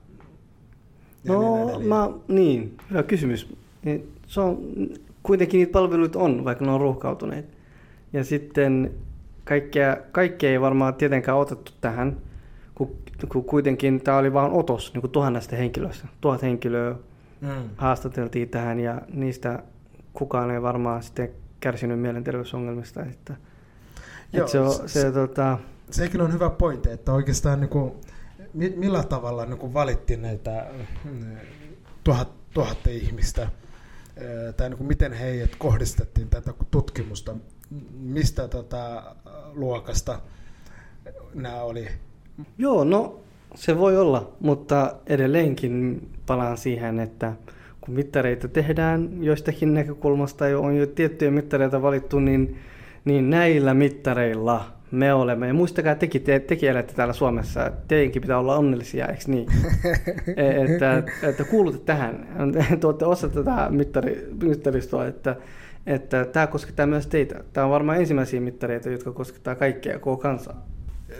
No, 1.27 1.65
niin, 1.77 1.87
mä, 1.87 2.09
niin, 2.27 2.77
hyvä 2.89 3.03
kysymys. 3.03 3.55
Niin, 3.83 4.11
se 4.27 4.41
on, 4.41 4.57
kuitenkin 5.23 5.57
niitä 5.57 5.71
palveluita 5.71 6.19
on, 6.19 6.45
vaikka 6.45 6.65
ne 6.65 6.71
on 6.71 6.81
ruuhkautuneet. 6.81 7.45
Ja 8.13 8.23
sitten 8.23 8.91
kaikkea, 9.43 9.97
kaikkea 10.11 10.51
ei 10.51 10.61
varmaan 10.61 10.93
tietenkään 10.93 11.37
otettu 11.37 11.71
tähän, 11.81 12.17
kun, 12.75 12.95
kun 13.29 13.43
kuitenkin 13.43 14.01
tämä 14.01 14.17
oli 14.17 14.33
vain 14.33 14.51
otos 14.51 14.93
niin 14.93 15.01
kuin 15.01 15.11
tuhannesta 15.11 15.55
henkilöstä. 15.55 16.07
Tuhat 16.21 16.41
henkilöä 16.41 16.95
mm. 17.41 17.49
haastateltiin 17.77 18.49
tähän 18.49 18.79
ja 18.79 19.01
niistä 19.13 19.63
kukaan 20.13 20.51
ei 20.51 20.61
varmaan 20.61 21.03
sitten 21.03 21.29
kärsinyt 21.59 21.99
mielenterveysongelmista. 21.99 23.03
Että, 23.03 23.35
Joo, 24.33 24.39
että 24.39 24.51
se, 24.51 24.59
on, 24.59 24.73
se, 24.73 24.87
se, 24.87 25.11
tota... 25.11 25.57
sekin 25.91 26.21
on 26.21 26.33
hyvä 26.33 26.49
pointti, 26.49 26.89
että 26.91 27.13
oikeastaan 27.13 27.59
niin 27.59 27.69
kuin 27.69 27.91
millä 28.53 29.03
tavalla 29.03 29.45
niin 29.45 29.73
valittiin 29.73 30.21
näitä 30.21 30.65
mm, 31.03 31.37
tuhat, 32.03 32.29
tuhatta 32.53 32.89
ihmistä, 32.89 33.49
tai 34.57 34.69
niin 34.69 34.77
kuin 34.77 34.87
miten 34.87 35.13
heidät 35.13 35.55
kohdistettiin 35.55 36.29
tätä 36.29 36.53
tutkimusta, 36.71 37.35
mistä 37.99 38.47
tota, 38.47 39.15
luokasta 39.53 40.19
nämä 41.33 41.61
oli? 41.61 41.87
Joo, 42.57 42.83
no 42.83 43.19
se 43.55 43.77
voi 43.77 43.97
olla, 43.97 44.31
mutta 44.39 44.95
edelleenkin 45.07 46.07
palaan 46.25 46.57
siihen, 46.57 46.99
että 46.99 47.33
kun 47.81 47.93
mittareita 47.93 48.47
tehdään 48.47 49.23
joistakin 49.23 49.73
näkökulmasta, 49.73 50.47
jo 50.47 50.61
on 50.61 50.77
jo 50.77 50.85
tiettyjä 50.85 51.31
mittareita 51.31 51.81
valittu, 51.81 52.19
niin, 52.19 52.59
niin 53.05 53.29
näillä 53.29 53.73
mittareilla 53.73 54.80
me 54.91 55.13
olemme. 55.13 55.47
Ja 55.47 55.53
muistakaa, 55.53 55.95
teki, 55.95 56.19
te, 56.19 56.39
tekin 56.39 56.69
elätte 56.69 56.93
täällä 56.93 57.13
Suomessa, 57.13 57.65
että 57.65 57.81
teidänkin 57.87 58.21
pitää 58.21 58.39
olla 58.39 58.57
onnellisia, 58.57 59.07
eikö 59.07 59.23
niin? 59.27 59.47
E, 60.37 60.63
että, 60.63 61.03
että 61.23 61.43
kuulutte 61.43 61.79
tähän, 61.85 62.27
tuotte 62.79 63.05
osa 63.05 63.29
tätä 63.29 63.67
mittari, 63.69 64.29
mittaristoa, 64.43 65.07
että, 65.07 65.35
että 65.85 66.25
tämä 66.25 66.47
koskettaa 66.47 66.87
myös 66.87 67.07
teitä. 67.07 67.43
Tämä 67.53 67.65
on 67.65 67.71
varmaan 67.71 67.99
ensimmäisiä 67.99 68.41
mittareita, 68.41 68.89
jotka 68.89 69.11
koskettaa 69.11 69.55
kaikkia, 69.55 69.99
koko 69.99 70.21
kansaa. 70.21 70.65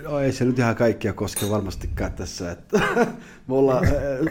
No 0.04 0.20
ei 0.20 0.32
se 0.32 0.46
nyt 0.46 0.60
ihan 0.60 0.76
kaikkia 0.76 1.14
koske 1.14 1.50
varmastikaan 1.50 2.12
tässä. 2.12 2.52
Että 2.52 2.80
me 3.48 3.56
ollaan, 3.56 3.88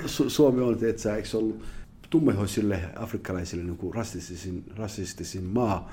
Su- 0.07 0.29
Suomi 0.31 0.63
on, 0.63 0.79
että 0.83 1.17
eikö 1.17 1.29
se 1.29 1.37
ollut 1.37 1.63
tummehoisille 2.11 2.81
afrikkalaisille 2.97 3.65
niin 3.65 3.77
kuin 3.77 3.95
rasistisin, 3.95 4.65
rasistisin 4.77 5.45
maa, 5.45 5.91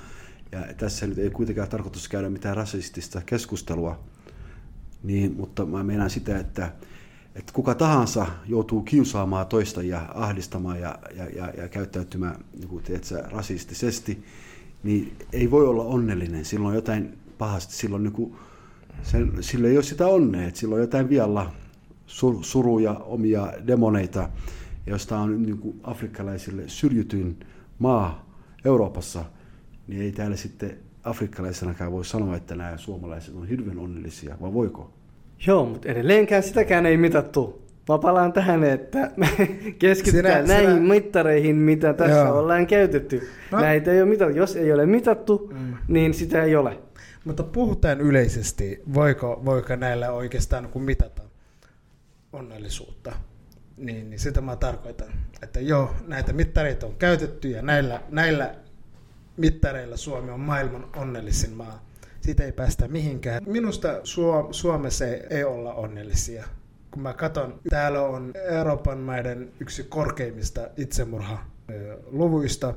ja 0.52 0.74
tässä 0.78 1.08
nyt 1.08 1.18
ei 1.18 1.30
kuitenkaan 1.30 1.70
tarkoitus 1.70 2.08
käydä 2.08 2.30
mitään 2.30 2.58
rasistista 2.58 3.22
keskustelua, 3.26 4.00
niin, 5.04 5.36
mutta 5.38 5.66
mä 5.66 5.84
meinaan 5.84 6.10
sitä, 6.10 6.40
että, 6.40 6.74
että 7.36 7.54
kuka 7.54 7.76
tahansa 7.76 8.28
joutuu 8.46 8.82
kiusaamaan 8.82 9.48
toista 9.48 9.84
ja 9.84 10.06
ahdistamaan 10.14 10.80
ja, 10.80 11.00
ja, 11.16 11.26
ja, 11.26 11.54
ja 11.58 11.68
käyttäytymään 11.68 12.46
niin 12.60 12.68
kuin, 12.68 12.84
tiedätkö, 12.84 13.22
rasistisesti, 13.22 14.24
niin 14.84 15.16
ei 15.34 15.52
voi 15.52 15.68
olla 15.68 15.84
onnellinen. 15.84 16.46
Silloin 16.46 16.76
jotain 16.76 17.18
pahasti, 17.38 17.74
silloin 17.74 18.04
niin 18.04 18.14
kuin, 18.14 18.36
sen, 19.04 19.34
sillä 19.42 19.68
ei 19.68 19.78
ole 19.78 19.84
sitä 19.84 20.08
onnea, 20.08 20.48
että 20.48 20.60
silloin 20.60 20.82
jotain 20.82 21.10
vialla 21.10 21.52
sur, 22.06 22.36
suruja, 22.42 22.94
omia 22.94 23.54
demoneita, 23.68 24.30
josta 24.86 25.20
on 25.20 25.44
niin 25.44 25.58
kuin 25.58 25.80
afrikkalaisille 25.84 26.64
syrjityin 26.68 27.40
maa 27.80 28.26
Euroopassa– 28.66 29.26
niin 29.88 30.02
ei 30.02 30.12
täällä 30.12 30.36
sitten 30.36 30.78
afrikkalaisenakaan 31.04 31.92
voi 31.92 32.06
sanoa, 32.06 32.36
että 32.36 32.56
nämä 32.56 32.78
suomalaiset 32.78 33.36
on 33.36 33.48
hirveän 33.48 33.80
onnellisia, 33.80 34.38
vai 34.42 34.54
voiko? 34.54 34.94
Joo, 35.48 35.66
mutta 35.66 35.90
edelleenkään 35.90 36.44
sitäkään 36.44 36.86
ei 36.86 36.98
mitattu. 36.98 37.68
Mä 37.90 37.98
palaan 37.98 38.34
tähän, 38.34 38.64
että 38.64 39.12
me 39.16 39.28
keskitytään 39.80 40.48
sinä, 40.48 40.54
näihin 40.58 40.76
sinä... 40.76 40.94
mittareihin, 40.94 41.56
mitä 41.56 41.94
tässä 41.94 42.18
Joo. 42.18 42.40
ollaan 42.40 42.68
käytetty. 42.68 43.30
No. 43.52 43.60
Näitä 43.60 43.92
ei 43.92 44.02
ole 44.02 44.10
mitattu. 44.10 44.38
Jos 44.38 44.56
ei 44.56 44.74
ole 44.74 44.86
mitattu, 44.86 45.54
mm. 45.54 45.78
niin 45.88 46.14
sitä 46.14 46.44
ei 46.44 46.56
ole. 46.56 46.80
Mutta 47.26 47.44
puhutaan 47.44 48.02
yleisesti, 48.02 48.82
voiko, 48.94 49.42
voiko 49.46 49.76
näillä 49.76 50.12
oikeastaan 50.12 50.70
kun 50.70 50.82
mitata 50.82 51.22
onnellisuutta. 52.34 53.16
Niin, 53.78 54.10
niin 54.10 54.20
sitä 54.20 54.42
mä 54.42 54.56
tarkoitan, 54.56 55.08
että 55.44 55.60
joo, 55.60 55.96
näitä 56.08 56.34
mittareita 56.34 56.86
on 56.86 56.96
käytetty 56.96 57.50
ja 57.50 57.62
näillä, 57.62 58.02
näillä 58.10 58.56
mittareilla 59.38 59.98
Suomi 59.98 60.32
on 60.32 60.40
maailman 60.40 60.90
onnellisin 60.96 61.54
maa. 61.54 61.86
Siitä 62.22 62.44
ei 62.44 62.52
päästä 62.52 62.88
mihinkään. 62.88 63.44
Minusta 63.46 63.90
Suomessa 64.52 65.06
ei 65.30 65.44
olla 65.44 65.74
onnellisia 65.74 66.48
kun 66.98 67.04
mä 67.04 67.14
katson, 67.14 67.60
täällä 67.70 68.02
on 68.02 68.34
Euroopan 68.50 68.98
maiden 68.98 69.52
yksi 69.60 69.84
korkeimmista 69.84 70.68
itsemurhaluvuista, 70.78 72.74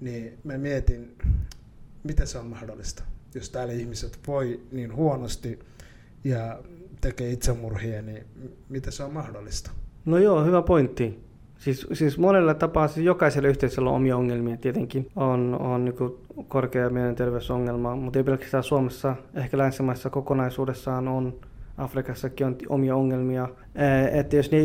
niin 0.00 0.38
mä 0.44 0.58
mietin, 0.58 1.18
miten 2.04 2.26
se 2.26 2.38
on 2.38 2.46
mahdollista, 2.46 3.02
jos 3.34 3.50
täällä 3.50 3.72
ihmiset 3.72 4.18
voi 4.26 4.60
niin 4.72 4.94
huonosti 4.94 5.58
ja 6.24 6.62
tekee 7.00 7.30
itsemurhia, 7.30 8.02
niin 8.02 8.24
miten 8.68 8.92
se 8.92 9.02
on 9.02 9.12
mahdollista? 9.12 9.70
No 10.04 10.18
joo, 10.18 10.44
hyvä 10.44 10.62
pointti. 10.62 11.24
Siis, 11.62 11.86
siis 11.92 12.18
monella 12.18 12.54
tapaa, 12.54 12.88
siis 12.88 13.06
jokaisella 13.06 13.48
yhteisöllä 13.48 13.90
on 13.90 13.96
omia 13.96 14.16
ongelmia 14.16 14.56
tietenkin. 14.56 15.06
On, 15.16 15.56
on 15.60 15.84
niin 15.84 15.94
korkea 16.48 16.90
mielenterveysongelma, 16.90 17.96
mutta 17.96 18.18
ei 18.18 18.24
pelkästään 18.24 18.62
Suomessa, 18.62 19.16
ehkä 19.34 19.58
länsimaissa 19.58 20.10
kokonaisuudessaan 20.10 21.08
on 21.08 21.34
Afrikassakin 21.78 22.46
on 22.46 22.56
omia 22.68 22.96
ongelmia. 22.96 23.48
Että 24.12 24.36
jos 24.36 24.50
ne, 24.50 24.58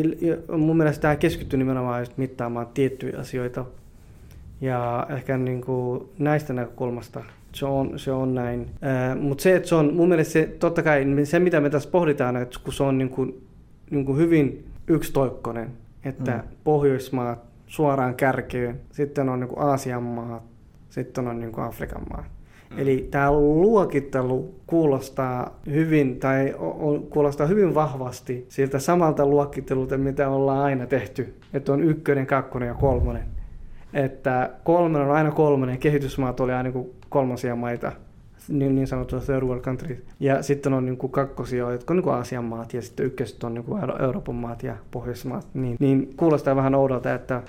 mun 0.57 0.77
mielestä 0.77 1.01
tämä 1.01 1.15
keskittyy 1.15 1.59
nimenomaan 1.59 2.01
just 2.01 2.17
mittaamaan 2.17 2.67
tiettyjä 2.73 3.19
asioita. 3.19 3.65
Ja 4.61 5.07
ehkä 5.09 5.37
niin 5.37 5.61
kuin 5.61 6.03
näistä 6.19 6.53
näkökulmasta 6.53 7.23
se 7.51 7.65
on, 7.65 7.99
se 7.99 8.11
on 8.11 8.35
näin. 8.35 8.69
Mutta 9.21 9.41
se, 9.41 9.55
että 9.55 9.69
se 9.69 9.75
on 9.75 9.93
mun 9.93 10.09
mielestä 10.09 10.33
se, 10.33 10.55
totta 10.59 10.83
kai 10.83 11.05
se, 11.23 11.39
mitä 11.39 11.59
me 11.59 11.69
tässä 11.69 11.89
pohditaan, 11.89 12.35
että 12.37 12.59
kun 12.63 12.73
se 12.73 12.83
on 12.83 12.97
niin 12.97 13.09
kuin, 13.09 13.41
niin 13.89 14.05
kuin 14.05 14.17
hyvin 14.17 14.65
yksitoikkoinen, 14.87 15.71
että 16.05 16.31
mm. 16.31 16.57
Pohjoismaat 16.63 17.39
suoraan 17.67 18.15
kärkeen, 18.15 18.81
sitten 18.91 19.29
on 19.29 19.39
niin 19.39 19.49
kuin 19.49 19.59
Aasian 19.59 20.03
maat, 20.03 20.43
sitten 20.89 21.27
on 21.27 21.39
niin 21.39 21.51
kuin 21.51 21.65
Afrikan 21.65 22.01
maat. 22.09 22.25
Mm. 22.69 22.79
Eli 22.79 23.07
tämä 23.11 23.31
luokittelu 23.31 24.55
kuulostaa 24.67 25.59
hyvin 25.65 26.19
tai 26.19 26.55
on, 26.59 27.03
kuulostaa 27.09 27.47
hyvin 27.47 27.75
vahvasti 27.75 28.45
siltä 28.49 28.79
samalta 28.79 29.25
luokittelulta, 29.25 29.97
mitä 29.97 30.29
ollaan 30.29 30.59
aina 30.59 30.85
tehty. 30.85 31.35
Että 31.53 31.73
on 31.73 31.83
ykkönen, 31.83 32.27
kakkonen 32.27 32.67
ja 32.67 32.73
kolmonen. 32.73 33.23
Että 33.93 34.49
kolmonen 34.63 35.07
on 35.07 35.15
aina 35.15 35.31
kolmonen, 35.31 35.77
kehitysmaat 35.77 36.39
oli 36.39 36.53
aina 36.53 36.69
niin 36.69 36.91
kolmosia 37.09 37.55
maita, 37.55 37.91
niin, 38.47 38.75
niin 38.75 38.87
sanottu 38.87 39.19
third 39.19 39.43
world 39.43 39.61
countries. 39.61 39.99
Ja 40.19 40.43
sitten 40.43 40.73
on 40.73 40.85
niin 40.85 40.97
kuin 40.97 41.11
kakkosia, 41.11 41.71
jotka 41.71 41.93
on 41.93 41.95
niin 41.95 42.03
kuin 42.03 42.15
Aasian 42.15 42.45
maat, 42.45 42.73
ja 42.73 42.81
sitten 42.81 43.05
ykköset 43.05 43.43
on 43.43 43.53
niin 43.53 43.63
kuin 43.63 43.83
Euroopan 44.01 44.35
maat 44.35 44.63
ja 44.63 44.75
Pohjoismaat. 44.91 45.47
Niin, 45.53 45.77
niin 45.79 46.13
kuulostaa 46.17 46.55
vähän 46.55 46.75
oudolta, 46.75 47.13
että 47.13 47.43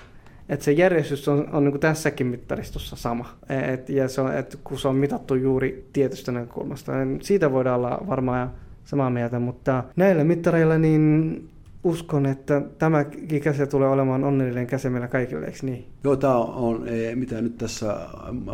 että 0.49 0.65
se 0.65 0.71
järjestys 0.71 1.27
on, 1.27 1.49
on 1.51 1.63
niin 1.63 1.79
tässäkin 1.79 2.27
mittaristossa 2.27 2.95
sama. 2.95 3.29
Et, 3.73 3.89
ja 3.89 4.07
se 4.07 4.21
on, 4.21 4.33
et, 4.33 4.59
kun 4.63 4.79
se 4.79 4.87
on 4.87 4.95
mitattu 4.95 5.35
juuri 5.35 5.89
tietystä 5.93 6.31
näkökulmasta. 6.31 6.91
Siitä 7.21 7.51
voidaan 7.51 7.79
olla 7.79 8.01
varmaan 8.07 8.51
samaa 8.85 9.09
mieltä, 9.09 9.39
mutta 9.39 9.83
näillä 9.95 10.23
mittareilla 10.23 10.77
niin 10.77 11.49
uskon, 11.83 12.25
että 12.25 12.61
tämä 12.77 13.05
käse 13.43 13.67
tulee 13.67 13.89
olemaan 13.89 14.23
onnellinen 14.23 14.67
käse 14.67 14.89
meillä 14.89 15.07
kaikille, 15.07 15.45
eikö 15.45 15.59
niin? 15.61 15.85
Joo, 16.03 16.15
tämä 16.15 16.37
on, 16.37 16.85
mitä 17.15 17.41
nyt 17.41 17.57
tässä 17.57 17.97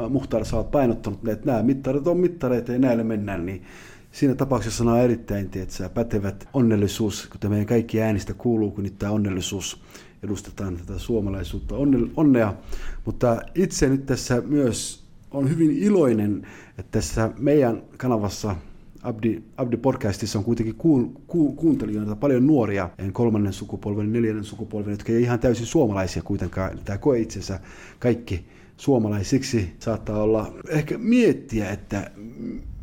Muhtar 0.09 0.45
sä 0.45 0.57
oot 0.57 0.71
painottanut, 0.71 1.27
että 1.27 1.45
nämä 1.45 1.63
mittarit 1.63 2.07
on 2.07 2.17
mittareita 2.17 2.71
ja 2.71 2.79
näillä 2.79 3.03
mennään, 3.03 3.45
niin 3.45 3.61
siinä 4.11 4.35
tapauksessa 4.35 4.83
on 4.83 4.99
erittäin 4.99 5.49
tietsä, 5.49 5.89
pätevät 5.89 6.47
onnellisuus, 6.53 7.27
kuten 7.31 7.49
meidän 7.49 7.67
kaikki 7.67 8.01
äänistä 8.01 8.33
kuuluu, 8.33 8.71
kun 8.71 8.83
nyt 8.83 8.99
tämä 8.99 9.11
onnellisuus 9.11 9.81
edustetaan 10.23 10.77
tätä 10.77 10.99
suomalaisuutta, 10.99 11.75
onnea. 12.17 12.53
Mutta 13.05 13.41
itse 13.55 13.89
nyt 13.89 14.05
tässä 14.05 14.41
myös 14.45 15.05
on 15.31 15.49
hyvin 15.49 15.71
iloinen, 15.71 16.47
että 16.77 16.91
tässä 16.91 17.29
meidän 17.39 17.83
kanavassa 17.97 18.55
Abdi, 19.05 19.43
Abdi 19.57 19.77
podcastissa 19.77 20.39
on 20.39 20.45
kuitenkin 20.45 20.75
kuul, 20.75 21.05
ku, 21.27 21.53
kuuntelijoita 21.53 22.15
paljon 22.15 22.47
nuoria, 22.47 22.89
kolmannen 23.13 23.53
sukupolven, 23.53 24.13
neljännen 24.13 24.43
sukupolven, 24.43 24.91
jotka 24.91 25.11
ei 25.11 25.21
ihan 25.21 25.39
täysin 25.39 25.65
suomalaisia 25.65 26.23
kuitenkaan. 26.23 26.79
Tämä 26.85 26.97
koe 26.97 27.19
itsensä 27.19 27.59
kaikki 27.99 28.45
suomalaisiksi 28.77 29.73
saattaa 29.79 30.23
olla 30.23 30.53
ehkä 30.69 30.97
miettiä, 30.97 31.69
että 31.69 32.11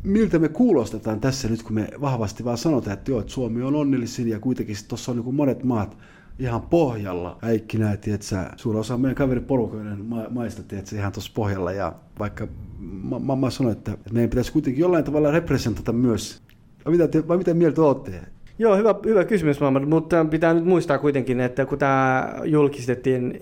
miltä 0.03 0.39
me 0.39 0.49
kuulostetaan 0.49 1.19
tässä 1.19 1.47
nyt, 1.47 1.63
kun 1.63 1.73
me 1.75 1.87
vahvasti 2.01 2.45
vaan 2.45 2.57
sanotaan, 2.57 2.93
että 2.93 3.11
joo, 3.11 3.19
että 3.19 3.33
Suomi 3.33 3.61
on 3.61 3.75
onnellisin 3.75 4.29
ja 4.29 4.39
kuitenkin 4.39 4.75
tuossa 4.87 5.11
on 5.11 5.17
niin 5.17 5.35
monet 5.35 5.63
maat 5.63 5.97
ihan 6.39 6.61
pohjalla. 6.61 7.37
Kaikki 7.41 7.77
nämä, 7.77 7.97
tietsä, 7.97 8.49
suurin 8.55 8.79
osa 8.79 8.97
meidän 8.97 9.15
kaveriporukoiden 9.15 10.05
ma- 10.05 10.29
maista, 10.29 10.63
tietsä, 10.63 10.95
ihan 10.95 11.11
tuossa 11.11 11.31
pohjalla. 11.35 11.71
Ja 11.71 11.93
vaikka 12.19 12.47
mä, 12.79 13.19
mä, 13.19 13.35
mä 13.35 13.49
sanoin, 13.49 13.77
että 13.77 13.97
meidän 14.11 14.29
pitäisi 14.29 14.51
kuitenkin 14.51 14.81
jollain 14.81 15.03
tavalla 15.03 15.31
representata 15.31 15.93
myös. 15.93 16.41
Mitä, 16.87 17.07
te, 17.07 17.27
vai 17.27 17.37
mitä 17.37 17.53
mieltä 17.53 17.81
olette? 17.81 18.21
Joo, 18.59 18.77
hyvä, 18.77 18.95
hyvä 19.05 19.25
kysymys, 19.25 19.57
mutta 19.87 20.25
pitää 20.25 20.53
nyt 20.53 20.65
muistaa 20.65 20.97
kuitenkin, 20.97 21.39
että 21.39 21.65
kun 21.65 21.77
tämä 21.77 22.33
julkistettiin 22.45 23.39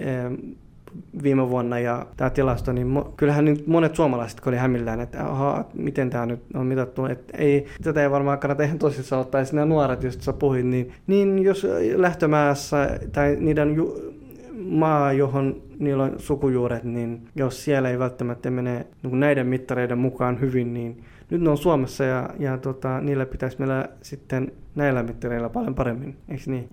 viime 1.23 1.49
vuonna 1.49 1.80
ja 1.80 2.06
tämä 2.17 2.30
tilasto, 2.30 2.71
niin 2.71 2.88
mo, 2.88 3.13
kyllähän 3.17 3.45
nyt 3.45 3.67
monet 3.67 3.95
suomalaiset 3.95 4.41
oli 4.45 4.58
hämillään, 4.58 4.99
että 4.99 5.25
aha, 5.25 5.65
miten 5.73 6.10
tämä 6.10 6.25
nyt 6.25 6.39
on 6.54 6.65
mitattu. 6.65 7.06
Että 7.06 7.38
ei, 7.38 7.65
tätä 7.84 8.04
ei 8.04 8.12
varmaan 8.12 8.39
kannata 8.39 8.63
ihan 8.63 8.80
tosissaan 8.80 9.21
ottaa. 9.21 9.41
Ja 9.41 9.47
nämä 9.54 9.65
nuoret, 9.65 10.04
joista 10.04 10.23
sä 10.23 10.34
puhuit, 10.34 10.65
niin, 10.65 10.91
niin 11.08 11.43
jos 11.43 11.67
lähtömäässä 11.95 12.99
tai 13.12 13.38
niiden 13.39 13.75
ju, 13.75 14.13
maa, 14.58 15.13
johon 15.13 15.62
niillä 15.80 16.04
on 16.04 16.13
sukujuuret, 16.17 16.84
niin 16.84 17.21
jos 17.36 17.63
siellä 17.63 17.89
ei 17.89 17.99
välttämättä 17.99 18.51
mene 18.51 18.86
niin 19.04 19.19
näiden 19.19 19.47
mittareiden 19.47 19.97
mukaan 19.97 20.41
hyvin, 20.41 20.73
niin 20.73 21.04
nyt 21.32 21.41
ne 21.41 21.50
on 21.50 21.58
Suomessa 21.58 22.04
ja, 22.04 22.30
ja 22.39 22.58
tota, 22.58 23.02
niillä 23.02 23.26
pitäisi 23.26 23.60
meillä 23.60 23.89
sitten 24.02 24.52
näillä 24.76 25.04
mittareilla 25.04 25.50
paljon 25.50 25.76
paremmin, 25.76 26.17
eikö 26.30 26.44
niin? 26.46 26.70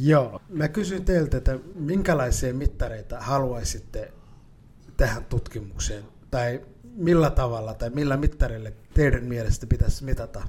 Joo. 0.00 0.40
Mä 0.48 0.68
kysyn 0.68 1.04
teiltä, 1.04 1.36
että 1.36 1.58
minkälaisia 1.74 2.54
mittareita 2.54 3.20
haluaisitte 3.20 4.12
tähän 4.96 5.24
tutkimukseen? 5.24 6.04
Tai 6.30 6.60
millä 6.96 7.30
tavalla 7.30 7.74
tai 7.74 7.90
millä 7.90 8.16
mittarille 8.16 8.72
teidän 8.94 9.24
mielestä 9.24 9.66
pitäisi 9.66 10.04
mitata 10.04 10.42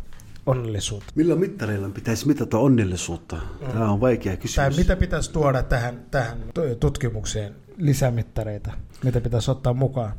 onnellisuutta? 0.45 1.13
Millä 1.15 1.35
mittareilla 1.35 1.89
pitäisi 1.89 2.27
mitata 2.27 2.57
onnellisuutta? 2.57 3.35
Mm. 3.35 3.67
Tämä 3.67 3.91
on 3.91 4.01
vaikea 4.01 4.37
kysymys. 4.37 4.75
Tai 4.75 4.83
mitä 4.83 4.95
pitäisi 4.95 5.31
tuoda 5.31 5.63
tähän, 5.63 6.05
tähän 6.11 6.37
tutkimukseen 6.79 7.55
lisämittareita? 7.77 8.71
Mitä 9.03 9.21
pitäisi 9.21 9.51
ottaa 9.51 9.73
mukaan? 9.73 10.11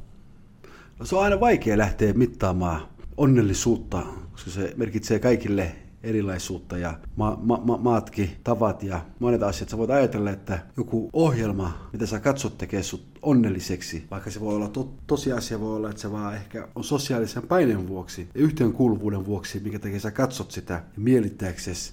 No, 0.99 1.07
se 1.07 1.17
on 1.17 1.25
aina 1.25 1.41
vaikea 1.41 1.79
lähteä 1.79 2.13
mittaamaan 2.13 2.96
onnellisuutta, 3.17 4.03
koska 4.33 4.51
se 4.51 4.75
merkitsee 4.77 5.19
kaikille 5.19 5.77
erilaisuutta 6.03 6.79
ja 6.79 6.99
ma- 7.17 7.39
ma- 7.43 7.61
ma- 7.65 7.79
maatkin, 7.79 8.31
tavat 8.45 8.83
ja 8.83 9.01
monet 9.19 9.43
asiat. 9.43 9.69
Sä 9.69 9.79
voit 9.79 9.91
ajatella, 9.91 10.31
että 10.31 10.59
joku 10.77 11.11
ohjelma, 11.13 11.89
mitä 11.93 12.07
sä 12.07 12.21
katsot, 12.21 12.59
tekee 12.59 12.83
sut 12.83 13.05
onnelliseksi. 13.23 14.07
Vaikka 14.11 14.31
se 14.31 14.41
voi 14.41 14.55
olla 14.55 14.69
to- 14.69 14.95
tosiasia, 15.07 15.61
voi 15.61 15.77
olla, 15.77 15.91
että 15.91 16.03
se 16.03 16.13
vaan 16.13 16.35
ehkä 16.35 16.69
on 16.75 16.85
sosiaalisen 16.85 17.43
paineen 17.43 17.89
vuoksi 17.89 18.29
ja 18.35 18.41
yhteenkuuluvuuden 18.41 19.27
vuoksi, 19.27 19.61
mikä 19.61 19.79
tekee 19.79 20.01
sä 20.01 20.11
katsot 20.11 20.51
sitä 20.51 20.75
ja 20.75 20.83
mielittääksesi. 20.97 21.93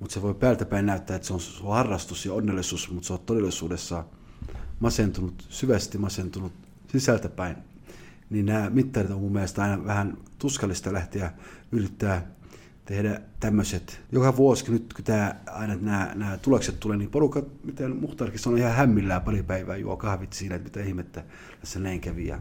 Mutta 0.00 0.14
se 0.14 0.22
voi 0.22 0.34
päältä 0.34 0.64
päin 0.64 0.86
näyttää, 0.86 1.16
että 1.16 1.28
se 1.28 1.34
on 1.34 1.40
sun 1.40 1.70
harrastus 1.70 2.26
ja 2.26 2.34
onnellisuus, 2.34 2.90
mutta 2.90 3.06
se 3.06 3.12
on 3.12 3.18
todellisuudessa 3.26 4.04
masentunut, 4.80 5.46
syvästi 5.48 5.98
masentunut 5.98 6.52
sisältäpäin 6.92 7.56
niin 8.34 8.46
nämä 8.46 8.70
mittarit 8.70 9.10
on 9.10 9.20
mun 9.20 9.32
mielestä 9.32 9.62
aina 9.62 9.84
vähän 9.84 10.16
tuskallista 10.38 10.92
lähteä 10.92 11.32
yrittää 11.72 12.26
tehdä 12.84 13.20
tämmöiset. 13.40 14.00
Joka 14.12 14.36
vuosi, 14.36 14.72
nyt 14.72 14.92
kun 14.94 15.04
tämä, 15.04 15.34
aina 15.46 15.74
nämä, 15.80 16.12
nämä 16.14 16.38
tulokset 16.38 16.80
tulee, 16.80 16.96
niin 16.96 17.10
porukat, 17.10 17.64
miten 17.64 17.96
Muhtarkin 17.96 18.38
sanoi, 18.38 18.58
ihan 18.58 18.72
hämmillään 18.72 19.22
pari 19.22 19.42
päivää 19.42 19.76
juo 19.76 19.96
kahvit 19.96 20.32
siinä, 20.32 20.54
että 20.54 20.68
mitä 20.68 20.88
ihmettä 20.88 21.24
tässä 21.60 21.78
näin 21.78 22.00
kävi 22.00 22.26
ja 22.26 22.38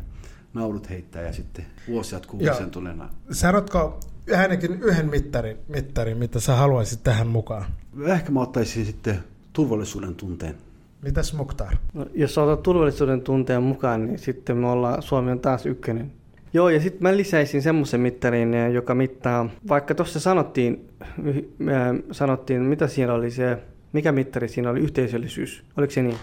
naudut 0.54 0.90
heittää 0.90 1.22
ja 1.22 1.34
sitten 1.34 1.66
vuosi 1.88 2.16
jatkuu 2.16 2.40
sen 2.58 2.72
tulena. 2.72 3.10
Sanotko 3.32 4.00
ainakin 4.38 4.72
yhden 4.72 5.10
mittarin, 5.10 5.58
mittarin, 5.68 6.18
mitä 6.18 6.40
sä 6.40 6.56
haluaisit 6.56 7.04
tähän 7.04 7.28
mukaan? 7.28 7.66
Ehkä 8.06 8.32
mä 8.32 8.42
ottaisin 8.42 8.86
sitten 8.86 9.24
turvallisuuden 9.54 10.16
tunteen. 10.16 10.56
Mitäs 11.04 11.34
Mukhtar? 11.34 11.76
No, 11.94 12.06
jos 12.14 12.38
otat 12.38 12.64
turvallisuuden 12.64 13.22
tunteen 13.22 13.64
mukaan, 13.64 14.06
niin 14.06 14.20
sitten 14.20 14.58
me 14.58 14.68
ollaan, 14.68 15.02
Suomi 15.02 15.32
on 15.32 15.40
taas 15.40 15.66
ykkönen. 15.66 16.12
Joo, 16.54 16.70
ja 16.70 16.80
sitten 16.80 17.04
mä 17.04 17.18
lisäisin 17.18 17.62
semmoisen 17.62 18.00
mittarin, 18.00 18.54
joka 18.74 18.96
mittaa, 18.96 19.50
vaikka 19.68 19.96
tuossa 19.96 20.20
sanottiin, 20.20 20.90
sanottiin, 22.12 22.62
mitä 22.62 22.88
siellä 22.88 23.14
oli 23.14 23.32
se, 23.32 23.58
mikä 23.94 24.12
mittari 24.12 24.48
siinä 24.48 24.70
oli, 24.70 24.80
yhteisöllisyys, 24.80 25.64
oliko 25.78 25.92
se 25.92 26.02
niin? 26.02 26.18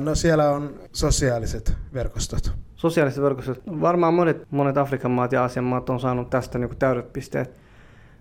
No 0.00 0.14
siellä 0.14 0.50
on 0.50 0.74
sosiaaliset 0.92 1.72
verkostot. 1.94 2.52
Sosiaaliset 2.76 3.22
verkostot. 3.22 3.62
Varmaan 3.80 4.14
monet, 4.14 4.46
monet 4.50 4.76
Afrikan 4.76 5.10
maat 5.10 5.32
ja 5.32 5.42
Aasian 5.42 5.64
maat 5.64 5.90
on 5.90 6.00
saanut 6.00 6.30
tästä 6.30 6.58
niin 6.58 6.76
täydet 6.78 7.12
pisteet. 7.12 7.60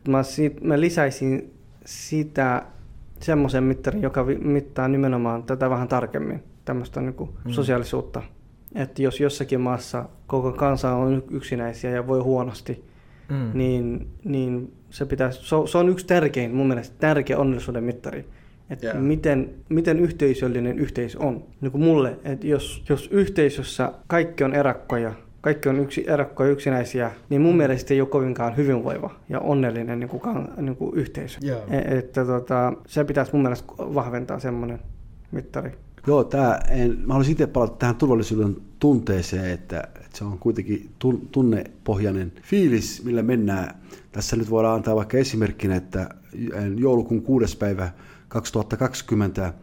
Mä, 0.08 0.24
siitä, 0.24 0.62
mä 0.62 0.80
lisäisin 0.80 1.54
sitä 1.86 2.64
semmoisen 3.20 3.64
mittarin, 3.64 4.02
joka 4.02 4.26
mittaa 4.40 4.88
nimenomaan 4.88 5.44
tätä 5.44 5.70
vähän 5.70 5.88
tarkemmin, 5.88 6.44
tämmöistä 6.66 7.02
niin 7.02 7.14
kuin 7.14 7.30
mm. 7.46 7.52
sosiaalisuutta. 7.52 8.22
Että 8.76 9.02
jos 9.02 9.20
jossakin 9.20 9.62
maassa 9.62 10.06
koko 10.28 10.52
kansa 10.52 10.96
on 10.96 11.24
yksinäisiä 11.32 11.92
ja 11.92 12.08
voi 12.08 12.20
huonosti, 12.20 12.84
mm. 13.30 13.52
niin, 13.54 14.08
niin 14.24 14.74
se, 14.90 15.06
pitäisi, 15.06 15.48
se, 15.50 15.56
on, 15.56 15.68
se 15.68 15.78
on 15.78 15.90
yksi 15.90 16.08
tärkein, 16.08 16.56
mun 16.56 16.68
mielestä 16.68 16.96
tärkeä 17.00 17.38
onnellisuuden 17.38 17.84
mittari. 17.84 18.26
Että 18.70 18.88
yeah. 18.88 19.02
miten, 19.02 19.50
miten 19.70 20.00
yhteisöllinen 20.00 20.80
yhteisö 20.80 21.20
on. 21.20 21.44
Niin 21.62 21.72
kuin 21.72 21.84
mulle, 21.84 22.20
että 22.24 22.48
jos, 22.48 22.84
jos 22.90 23.08
yhteisössä 23.12 23.92
kaikki 24.08 24.44
on 24.44 24.54
erakkoja, 24.54 25.14
kaikki 25.42 25.70
on 25.70 25.80
yksi, 25.80 26.04
erakkoja 26.08 26.52
yksinäisiä, 26.52 27.12
niin 27.30 27.42
mun 27.42 27.58
mielestä 27.58 27.94
ei 27.94 28.02
ole 28.02 28.10
kovinkaan 28.10 28.58
hyvinvoiva 28.58 29.16
ja 29.30 29.40
onnellinen 29.40 30.00
niin 30.00 30.10
kuin, 30.10 30.22
niin 30.58 30.76
kuin 30.76 30.96
yhteisö. 30.96 31.40
Yeah. 31.46 31.74
E, 31.74 31.98
että 31.98 32.26
tota, 32.26 32.74
se 32.88 33.04
pitäisi 33.04 33.32
mun 33.34 33.42
mielestä 33.42 33.68
vahventaa 33.78 34.40
semmoinen 34.40 34.80
mittari. 35.32 35.72
Joo, 36.08 36.24
tää, 36.24 36.60
en, 36.70 36.92
mä 37.06 37.14
haluaisin 37.14 37.32
itse 37.32 37.48
palata 37.48 37.76
tähän 37.78 37.96
turvallisuuden 37.96 38.58
tunteeseen, 38.80 39.52
että, 39.52 39.80
että 39.96 40.18
se 40.18 40.24
on 40.24 40.40
kuitenkin 40.40 40.90
tunnepohjainen 41.32 42.32
fiilis, 42.42 43.04
millä 43.04 43.24
mennään. 43.24 43.76
Tässä 44.12 44.36
nyt 44.36 44.50
voidaan 44.50 44.76
antaa 44.76 44.96
vaikka 44.96 45.18
esimerkkinä, 45.18 45.76
että 45.76 46.10
joulukuun 46.76 47.22
kuudes 47.22 47.56
päivä 47.56 47.90
2020 48.28 49.54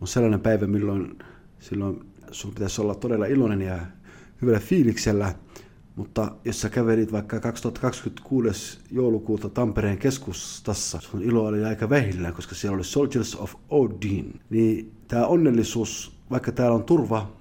on 0.00 0.08
sellainen 0.08 0.40
päivä, 0.40 0.66
milloin 0.66 1.18
silloin 1.58 2.04
sun 2.30 2.54
pitäisi 2.54 2.80
olla 2.80 2.94
todella 2.94 3.26
iloinen 3.26 3.62
ja 3.62 3.78
hyvällä 4.42 4.60
fiiliksellä, 4.60 5.34
mutta 5.96 6.30
jos 6.44 6.60
sä 6.60 6.70
kävelit 6.70 7.12
vaikka 7.12 7.40
2026. 7.40 8.78
joulukuuta 8.90 9.48
Tampereen 9.48 9.98
keskustassa, 9.98 11.00
sun 11.00 11.22
ilo 11.22 11.46
oli 11.46 11.64
aika 11.64 11.90
vähillä, 11.90 12.32
koska 12.32 12.54
siellä 12.54 12.74
oli 12.74 12.84
Soldiers 12.84 13.36
of 13.36 13.54
Odin, 13.70 14.40
niin 14.50 14.92
tämä 15.08 15.26
onnellisuus, 15.26 16.16
vaikka 16.30 16.52
täällä 16.52 16.74
on 16.74 16.84
turva, 16.84 17.32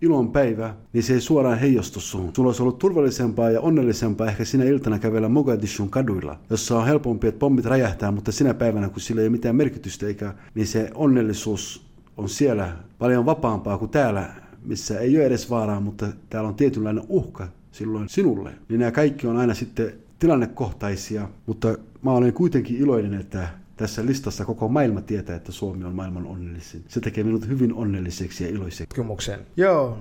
ilon 0.00 0.32
päivä, 0.32 0.74
niin 0.92 1.02
se 1.02 1.14
ei 1.14 1.20
suoraan 1.20 1.58
heijastu 1.58 2.00
suhun. 2.00 2.32
Sulla 2.36 2.48
olisi 2.48 2.62
ollut 2.62 2.78
turvallisempaa 2.78 3.50
ja 3.50 3.60
onnellisempaa 3.60 4.26
ehkä 4.26 4.44
sinä 4.44 4.64
iltana 4.64 4.98
kävellä 4.98 5.28
Mogadishun 5.28 5.90
kaduilla, 5.90 6.38
jossa 6.50 6.78
on 6.78 6.86
helpompi, 6.86 7.26
että 7.26 7.38
pommit 7.38 7.64
räjähtää, 7.64 8.10
mutta 8.10 8.32
sinä 8.32 8.54
päivänä, 8.54 8.88
kun 8.88 9.00
sillä 9.00 9.20
ei 9.20 9.26
ole 9.26 9.32
mitään 9.32 9.56
merkitystä, 9.56 10.06
eikä, 10.06 10.34
niin 10.54 10.66
se 10.66 10.90
onnellisuus 10.94 11.86
on 12.16 12.28
siellä 12.28 12.76
paljon 12.98 13.26
vapaampaa 13.26 13.78
kuin 13.78 13.90
täällä, 13.90 14.28
missä 14.66 14.98
ei 14.98 15.16
ole 15.16 15.26
edes 15.26 15.50
vaaraa, 15.50 15.80
mutta 15.80 16.06
täällä 16.30 16.48
on 16.48 16.54
tietynlainen 16.54 17.04
uhka 17.08 17.48
silloin 17.72 18.08
sinulle. 18.08 18.52
Niin 18.68 18.80
nämä 18.80 18.92
kaikki 18.92 19.26
on 19.26 19.36
aina 19.36 19.54
sitten 19.54 19.92
tilannekohtaisia, 20.18 21.28
mutta 21.46 21.78
mä 22.02 22.12
olen 22.12 22.32
kuitenkin 22.32 22.76
iloinen, 22.76 23.14
että 23.14 23.48
tässä 23.76 24.06
listassa 24.06 24.44
koko 24.44 24.68
maailma 24.68 25.00
tietää, 25.00 25.36
että 25.36 25.52
Suomi 25.52 25.84
on 25.84 25.94
maailman 25.94 26.26
onnellisin. 26.26 26.84
Se 26.88 27.00
tekee 27.00 27.24
minut 27.24 27.48
hyvin 27.48 27.74
onnelliseksi 27.74 28.44
ja 28.44 28.50
iloiseksi. 28.50 28.86
Tutkimuksen. 28.86 29.40
Joo, 29.56 29.98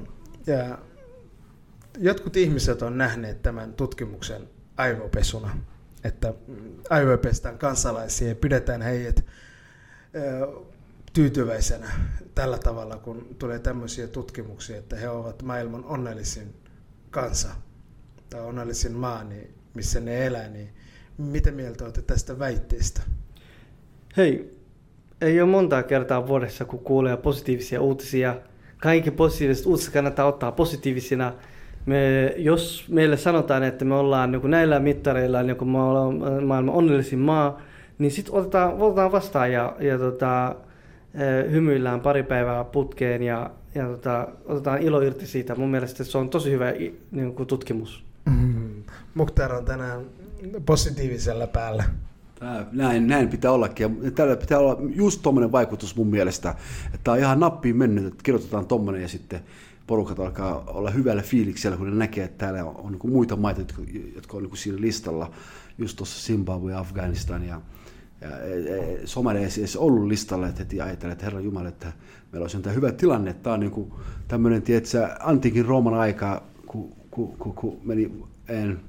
ja 0.48 0.78
jotkut 1.98 2.38
ihmiset 2.38 2.82
on 2.82 2.98
nähneet 2.98 3.42
tämän 3.42 3.74
tutkimuksen 3.74 4.42
aivopesuna, 4.78 5.58
että 6.04 6.34
aivopestään 6.90 7.58
kansalaisia 7.58 8.28
ja 8.28 8.36
pidetään 8.36 8.82
heidät 8.82 9.26
tyytyväisenä 11.16 11.88
tällä 12.36 12.58
tavalla, 12.58 12.96
kun 12.98 13.36
tulee 13.40 13.60
tämmöisiä 13.60 14.08
tutkimuksia, 14.08 14.78
että 14.78 14.96
he 14.96 15.10
ovat 15.10 15.44
maailman 15.44 15.86
onnellisin 15.86 16.54
kansa 17.12 17.50
tai 18.30 18.42
onnellisin 18.42 18.94
maa, 18.94 19.24
niin 19.24 19.54
missä 19.74 20.00
ne 20.00 20.26
elää, 20.26 20.50
niin 20.50 20.70
mitä 21.18 21.52
mieltä 21.52 21.84
olette 21.84 22.02
tästä 22.02 22.40
väitteestä? 22.40 23.02
Hei, 24.18 24.58
ei 25.22 25.42
ole 25.42 25.50
montaa 25.50 25.84
kertaa 25.84 26.28
vuodessa, 26.28 26.66
kun 26.66 26.80
kuulee 26.80 27.18
positiivisia 27.18 27.82
uutisia. 27.82 28.36
Kaikki 28.78 29.12
positiiviset 29.12 29.66
uutiset 29.66 29.94
kannattaa 29.94 30.26
ottaa 30.26 30.52
positiivisina. 30.52 31.34
Me, 31.86 32.34
jos 32.38 32.86
meille 32.90 33.18
sanotaan, 33.18 33.64
että 33.64 33.86
me 33.86 33.96
ollaan 33.96 34.32
niin 34.32 34.52
näillä 34.52 34.80
mittareilla 34.80 35.44
niin 35.44 35.68
maailman 35.68 36.70
onnellisin 36.70 37.20
maa, 37.20 37.62
niin 37.98 38.12
sitten 38.12 38.34
otetaan, 38.34 38.74
otetaan 38.82 39.12
vastaan 39.12 39.52
ja, 39.52 39.76
ja 39.80 39.98
tota, 39.98 40.56
hymyillään 41.52 42.02
pari 42.02 42.24
päivää 42.24 42.64
putkeen 42.64 43.24
ja, 43.24 43.52
ja 43.76 43.88
tota, 43.88 44.28
otetaan 44.46 44.82
ilo 44.82 45.02
irti 45.02 45.28
siitä. 45.28 45.56
Mun 45.56 45.70
mielestä 45.70 46.04
se 46.04 46.18
on 46.18 46.30
tosi 46.30 46.52
hyvä 46.52 46.74
niin 47.12 47.36
kuin 47.36 47.48
tutkimus. 47.48 48.06
Mm. 48.26 48.84
Muhtar 49.14 49.54
on 49.54 49.66
tänään 49.66 50.02
positiivisella 50.66 51.48
päällä. 51.48 51.84
Tää, 52.40 52.66
näin, 52.72 53.08
näin 53.08 53.30
pitää 53.30 53.52
ollakin. 53.52 54.00
Ja 54.02 54.12
täällä 54.12 54.36
pitää 54.36 54.60
olla 54.60 54.78
just 54.96 55.22
tuommoinen 55.22 55.52
vaikutus 55.52 55.96
mun 55.96 56.08
mielestä, 56.08 56.56
että 56.94 57.12
on 57.12 57.20
ihan 57.20 57.40
nappiin 57.40 57.78
mennyt, 57.78 58.06
että 58.06 58.24
kirjoitetaan 58.24 58.66
tuommoinen 58.66 59.02
ja 59.02 59.08
sitten 59.08 59.40
porukat 59.88 60.20
alkaa 60.20 60.64
olla 60.68 60.90
hyvällä 60.90 61.22
fiiliksellä, 61.22 61.78
kun 61.78 61.90
ne 61.90 61.96
näkee, 61.96 62.24
että 62.24 62.38
täällä 62.38 62.66
on, 62.66 62.78
on 62.78 62.92
niin 62.92 63.12
muita 63.12 63.36
maita, 63.36 63.62
jotka, 63.62 63.82
jotka 64.16 64.38
on 64.38 64.44
niin 64.44 64.58
siinä 64.58 64.82
listalla, 64.82 65.32
just 65.78 65.98
tuossa 65.98 66.28
Zimbabwe 66.28 66.72
ja 66.72 66.80
Afganistan 66.80 67.48
ja, 67.48 67.62
ja 68.26 68.40
e, 68.40 68.54
e, 68.54 69.02
Somalia 69.06 69.42
ei 69.42 69.50
edes 69.58 69.76
ollut 69.76 70.08
listalla, 70.08 70.48
että 70.48 70.62
heti 70.62 70.82
ajattelee, 70.82 71.14
että 71.14 71.26
Herra 71.26 71.40
Jumala, 71.40 71.70
että 71.70 71.94
meillä 72.32 72.44
olisi 72.44 72.62
tämä 72.62 72.74
hyvä 72.74 72.92
tilanne. 72.92 73.34
Tämä 73.34 73.54
on 73.54 73.60
niin 73.60 73.72
kuin 73.72 73.92
tämmöinen, 74.28 74.62
tiedätkö, 74.62 75.10
antiikin 75.20 75.66
Rooman 75.66 75.94
aika, 75.94 76.44
kun, 76.66 76.96
kun, 77.12 77.38
kun, 77.38 77.54
kun 77.54 77.80
meni 77.84 78.12
en, 78.48 78.80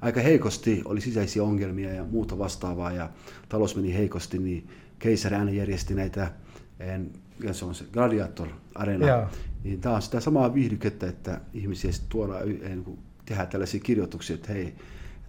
aika 0.00 0.20
heikosti, 0.20 0.82
oli 0.84 1.00
sisäisiä 1.00 1.42
ongelmia 1.42 1.94
ja 1.94 2.04
muuta 2.04 2.38
vastaavaa 2.38 2.92
ja 2.92 3.10
talous 3.48 3.76
meni 3.76 3.94
heikosti, 3.94 4.38
niin 4.38 4.68
keisari 4.98 5.36
aina 5.36 5.50
järjesti 5.50 5.94
näitä, 5.94 6.32
en, 6.80 7.10
se 7.52 7.64
on 7.64 7.74
se 7.74 7.84
Gladiator-areena, 7.92 9.28
niin 9.64 9.80
tämä 9.80 9.94
on 9.94 10.02
sitä 10.02 10.20
samaa 10.20 10.54
viihdykettä, 10.54 11.08
että 11.08 11.40
ihmisiä 11.54 11.92
sitten 11.92 12.10
tuodaan, 12.10 12.42
kun 12.84 12.98
tehdään 13.24 13.48
tällaisia 13.48 13.80
kirjoituksia, 13.80 14.34
että 14.34 14.52
hei, 14.52 14.74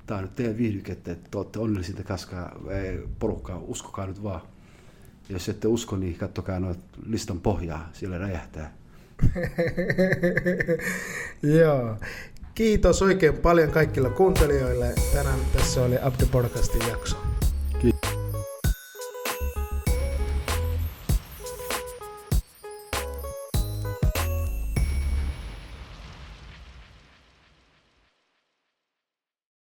tämä 0.10 0.18
on 0.18 0.24
nyt 0.24 0.36
teidän 0.36 0.58
viihdykettä, 0.58 1.12
että 1.12 1.30
te 1.32 1.38
olette 1.38 1.60
onnellisinta 1.60 2.04
kaskaa, 2.04 2.56
porukkaa, 3.20 3.62
uskokaa 3.68 4.08
nyt 4.08 4.24
vaan. 4.24 4.42
Jos 5.30 5.50
ette 5.50 5.68
usko, 5.68 5.98
niin 5.98 6.16
kattokaa 6.16 6.60
noita 6.60 6.82
listan 7.06 7.40
pohjaa, 7.40 7.90
siellä 7.94 8.18
räjähtää. 8.18 8.74
Joo. 11.62 11.98
Kiitos 12.56 13.02
oikein 13.02 13.38
paljon 13.38 13.72
kaikille 13.72 14.10
kuuntelijoille. 14.10 14.94
Tänään 15.14 15.40
tässä 15.54 15.84
oli 15.84 15.96
Abdi 16.02 16.26
Podcastin 16.26 16.88
jakso. 16.88 17.18
Kiitos. 17.82 18.19